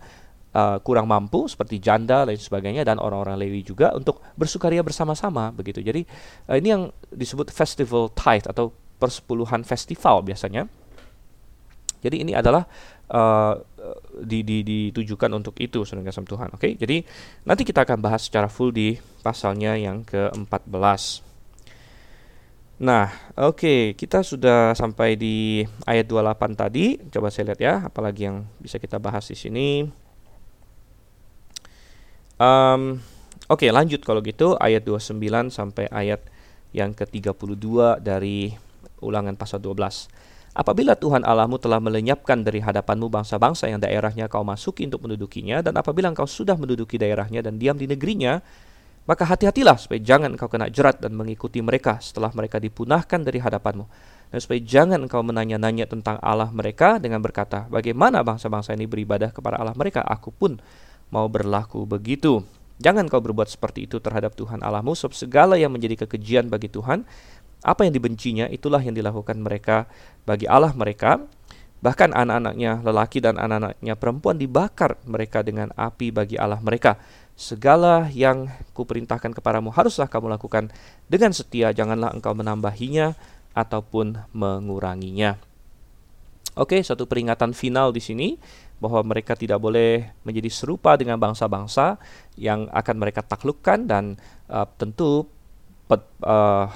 [0.56, 5.80] uh, kurang mampu seperti janda lain sebagainya dan orang-orang Lewi juga untuk bersukaria bersama-sama begitu.
[5.84, 6.04] Jadi
[6.47, 8.72] uh, ini yang disebut festival tithe atau
[9.02, 10.70] persepuluhan festival biasanya.
[12.02, 12.66] Jadi ini adalah
[13.14, 13.54] uh,
[14.26, 16.49] di, di, ditujukan untuk itu saudara kasih Tuhan.
[16.54, 16.72] Oke, okay?
[16.74, 17.06] jadi
[17.45, 21.30] nanti kita akan bahas secara full di pasalnya yang ke-14.
[22.82, 26.97] Nah, oke, okay, kita sudah sampai di ayat 28 tadi.
[27.14, 30.01] Coba saya lihat ya, apalagi yang bisa kita bahas di sini.
[32.41, 32.97] Um,
[33.51, 36.23] Oke, okay, lanjut kalau gitu ayat 29 sampai ayat
[36.71, 38.55] yang ke-32 dari
[39.03, 40.55] Ulangan pasal 12.
[40.55, 45.75] Apabila Tuhan Allahmu telah melenyapkan dari hadapanmu bangsa-bangsa yang daerahnya kau masuki untuk mendudukinya, dan
[45.75, 48.39] apabila engkau sudah menduduki daerahnya dan diam di negerinya,
[49.03, 53.85] maka hati-hatilah supaya jangan engkau kena jerat dan mengikuti mereka setelah mereka dipunahkan dari hadapanmu.
[54.31, 59.59] Dan supaya jangan engkau menanya-nanya tentang Allah mereka dengan berkata, bagaimana bangsa-bangsa ini beribadah kepada
[59.59, 60.55] Allah mereka, aku pun
[61.12, 62.41] mau berlaku begitu.
[62.82, 67.05] Jangan kau berbuat seperti itu terhadap Tuhan Allahmu, sebab segala yang menjadi kekejian bagi Tuhan,
[67.62, 69.86] apa yang dibencinya, itulah yang dilakukan mereka
[70.26, 71.22] bagi Allah mereka.
[71.82, 76.97] Bahkan anak-anaknya lelaki dan anak-anaknya perempuan dibakar mereka dengan api bagi Allah mereka.
[77.38, 80.70] Segala yang kuperintahkan kepadamu haruslah kamu lakukan
[81.09, 83.18] dengan setia, janganlah engkau menambahinya
[83.57, 85.51] ataupun menguranginya.
[86.60, 88.36] Oke, satu peringatan final di sini
[88.84, 91.95] bahwa mereka tidak boleh menjadi serupa dengan bangsa-bangsa
[92.36, 94.20] yang akan mereka taklukkan dan
[94.52, 95.30] uh, tentu
[95.88, 96.68] pet, uh,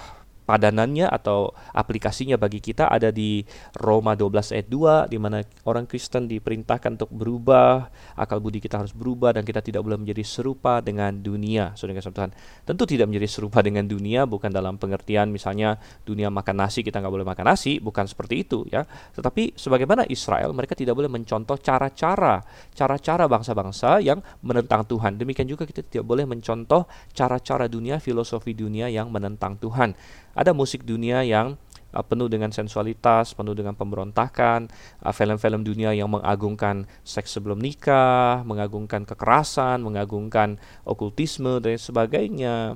[0.45, 3.41] padanannya atau aplikasinya bagi kita ada di
[3.81, 8.93] Roma 12 ayat 2 di mana orang Kristen diperintahkan untuk berubah, akal budi kita harus
[8.93, 11.73] berubah dan kita tidak boleh menjadi serupa dengan dunia.
[11.73, 12.31] Saudara kasih Tuhan.
[12.63, 17.13] Tentu tidak menjadi serupa dengan dunia bukan dalam pengertian misalnya dunia makan nasi kita nggak
[17.13, 18.85] boleh makan nasi, bukan seperti itu ya.
[19.17, 25.17] Tetapi sebagaimana Israel mereka tidak boleh mencontoh cara-cara cara-cara bangsa-bangsa yang menentang Tuhan.
[25.17, 29.95] Demikian juga kita tidak boleh mencontoh cara-cara dunia, filosofi dunia yang menentang Tuhan.
[30.35, 31.55] Ada musik dunia yang
[31.95, 34.67] uh, penuh dengan sensualitas, penuh dengan pemberontakan,
[35.01, 42.75] uh, film-film dunia yang mengagungkan seks sebelum nikah, mengagungkan kekerasan, mengagungkan okultisme dan sebagainya.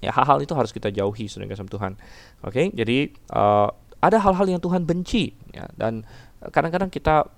[0.00, 1.92] Ya hal-hal itu harus kita jauhi saudara kasih Tuhan.
[2.42, 2.66] Oke, okay?
[2.72, 3.68] jadi uh,
[4.00, 6.02] ada hal-hal yang Tuhan benci ya dan
[6.48, 7.28] kadang-kadang kita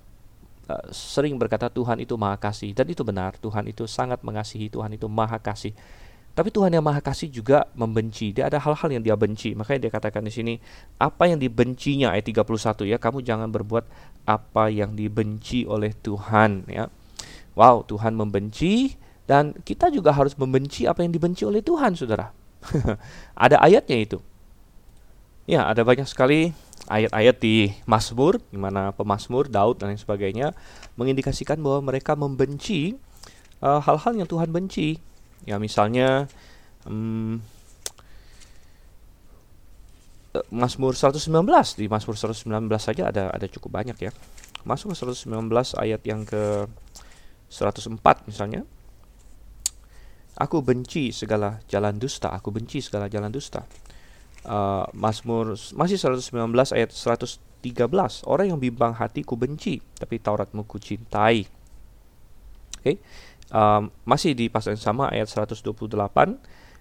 [0.71, 4.95] uh, sering berkata Tuhan itu maha kasih dan itu benar Tuhan itu sangat mengasihi Tuhan
[4.95, 5.75] itu maha kasih
[6.33, 8.33] tapi Tuhan yang Maha Kasih juga membenci.
[8.33, 9.53] Dia ada hal-hal yang dia benci.
[9.53, 10.55] Makanya dia katakan di sini,
[10.97, 13.85] apa yang dibencinya ayat 31 ya, kamu jangan berbuat
[14.25, 16.89] apa yang dibenci oleh Tuhan ya.
[17.53, 18.97] Wow, Tuhan membenci
[19.29, 22.33] dan kita juga harus membenci apa yang dibenci oleh Tuhan, Saudara.
[23.45, 24.19] ada ayatnya itu.
[25.45, 26.57] Ya, ada banyak sekali
[26.89, 30.57] ayat-ayat di Mazmur di mana pemazmur Daud dan lain sebagainya
[30.97, 32.97] mengindikasikan bahwa mereka membenci
[33.61, 34.99] eh, hal-hal uh, yang Tuhan benci
[35.47, 36.31] Ya misalnya
[36.87, 37.43] um,
[40.49, 41.29] Mazmur 119
[41.77, 42.49] di Mazmur 119
[42.81, 44.13] saja ada ada cukup banyak ya.
[44.65, 45.29] Mazmur 119
[45.77, 46.65] ayat yang ke
[47.53, 48.65] 104 misalnya.
[50.33, 53.69] Aku benci segala jalan dusta, aku benci segala jalan dusta.
[54.43, 56.33] Uh, Mazmur masih 119
[56.73, 57.45] ayat 113.
[58.25, 61.45] Orang yang bimbang hatiku benci, tapi Tauratmu ku cintai.
[62.81, 62.81] Oke.
[62.81, 62.97] Okay?
[63.53, 65.61] Um, masih di pasal yang sama ayat 128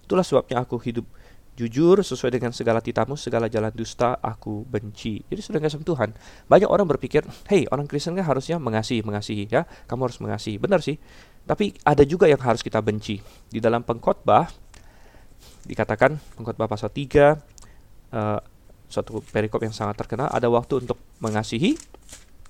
[0.08, 1.06] itulah sebabnya aku hidup
[1.52, 5.20] jujur sesuai dengan segala titamu segala jalan dusta aku benci.
[5.28, 6.10] Jadi sudah nggak Tuhan.
[6.48, 9.68] Banyak orang berpikir hey orang Kristen kan harusnya mengasihi mengasihi ya.
[9.86, 10.58] Kamu harus mengasihi.
[10.58, 10.96] Benar sih.
[11.44, 13.20] Tapi ada juga yang harus kita benci.
[13.52, 14.48] Di dalam pengkhotbah
[15.68, 18.40] dikatakan pengkhotbah pasal 3 uh, eh,
[18.90, 21.78] suatu perikop yang sangat terkenal ada waktu untuk mengasihi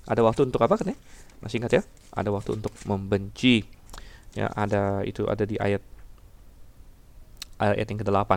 [0.08, 0.96] ada waktu untuk apa kan ya
[1.42, 1.82] masih ingat ya?
[2.14, 3.81] Ada waktu untuk membenci
[4.32, 5.82] ya ada itu ada di ayat
[7.62, 8.32] ayat yang ke-8.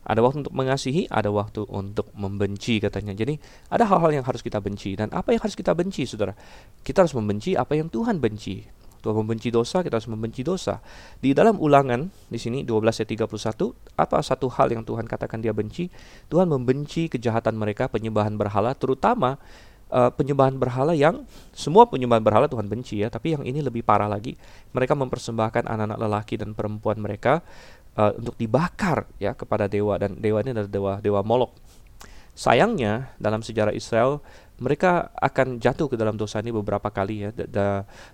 [0.00, 3.12] Ada waktu untuk mengasihi, ada waktu untuk membenci katanya.
[3.12, 3.36] Jadi
[3.68, 6.32] ada hal-hal yang harus kita benci dan apa yang harus kita benci Saudara?
[6.80, 8.80] Kita harus membenci apa yang Tuhan benci.
[9.00, 10.84] Tuhan membenci dosa, kita harus membenci dosa.
[11.16, 15.56] Di dalam ulangan di sini 12 ayat 31, apa satu hal yang Tuhan katakan dia
[15.56, 15.88] benci?
[16.28, 19.40] Tuhan membenci kejahatan mereka penyembahan berhala terutama
[19.90, 24.08] uh, penyembahan berhala yang semua penyembahan berhala Tuhan benci ya, tapi yang ini lebih parah
[24.08, 24.38] lagi.
[24.72, 27.42] Mereka mempersembahkan anak-anak lelaki dan perempuan mereka
[27.98, 31.52] uh, untuk dibakar ya kepada dewa dan dewa ini adalah dewa dewa Molok.
[32.38, 34.22] Sayangnya dalam sejarah Israel
[34.60, 37.66] mereka akan jatuh ke dalam dosa ini beberapa kali ya da, da,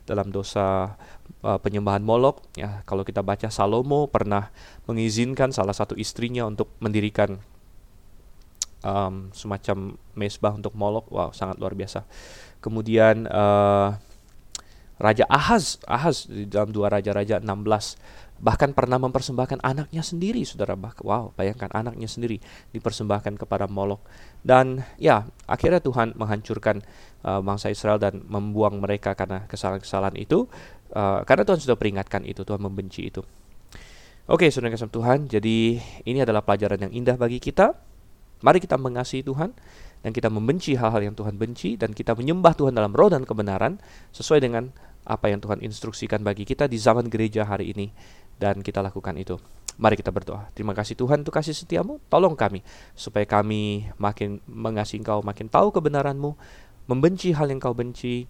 [0.07, 0.95] dalam dosa
[1.43, 4.51] uh, penyembahan Molok ya kalau kita baca Salomo pernah
[4.87, 7.39] mengizinkan salah satu istrinya untuk mendirikan
[8.85, 12.05] um, semacam mesbah untuk Molok, wow sangat luar biasa.
[12.61, 13.95] Kemudian uh,
[14.97, 20.77] Raja Ahaz, Ahaz di dalam dua raja-raja 16 bahkan pernah mempersembahkan anaknya sendiri, saudara.
[20.77, 22.37] Wow, bayangkan anaknya sendiri
[22.73, 24.05] dipersembahkan kepada Molok.
[24.45, 26.85] Dan ya, akhirnya Tuhan menghancurkan
[27.25, 30.45] uh, bangsa Israel dan membuang mereka karena kesalahan-kesalahan itu.
[30.93, 33.25] Uh, karena Tuhan sudah peringatkan itu, Tuhan membenci itu.
[34.27, 35.31] Oke, saudara kasih Tuhan.
[35.31, 37.79] Jadi ini adalah pelajaran yang indah bagi kita
[38.45, 39.57] Mari kita mengasihi Tuhan
[40.05, 43.81] dan kita membenci hal-hal yang Tuhan benci dan kita menyembah Tuhan dalam roh dan kebenaran
[44.13, 44.69] sesuai dengan
[45.07, 47.95] apa yang Tuhan instruksikan bagi kita di zaman gereja hari ini
[48.37, 49.39] dan kita lakukan itu.
[49.77, 50.49] Mari kita berdoa.
[50.57, 52.01] Terima kasih Tuhan untuk kasih setiamu.
[52.09, 52.65] Tolong kami
[52.97, 56.33] supaya kami makin mengasihi Engkau, makin tahu kebenaranmu,
[56.89, 58.25] membenci hal yang Kau benci,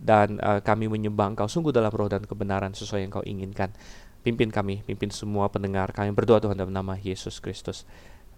[0.00, 3.76] dan uh, kami menyembah Engkau sungguh dalam roh dan kebenaran sesuai yang Kau inginkan.
[4.24, 7.84] Pimpin kami, pimpin semua pendengar kami berdoa Tuhan dalam nama Yesus Kristus.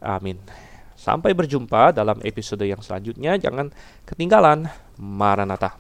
[0.03, 0.43] Amin.
[0.99, 3.39] Sampai berjumpa dalam episode yang selanjutnya.
[3.39, 3.71] Jangan
[4.03, 4.67] ketinggalan.
[4.99, 5.79] Maranatha.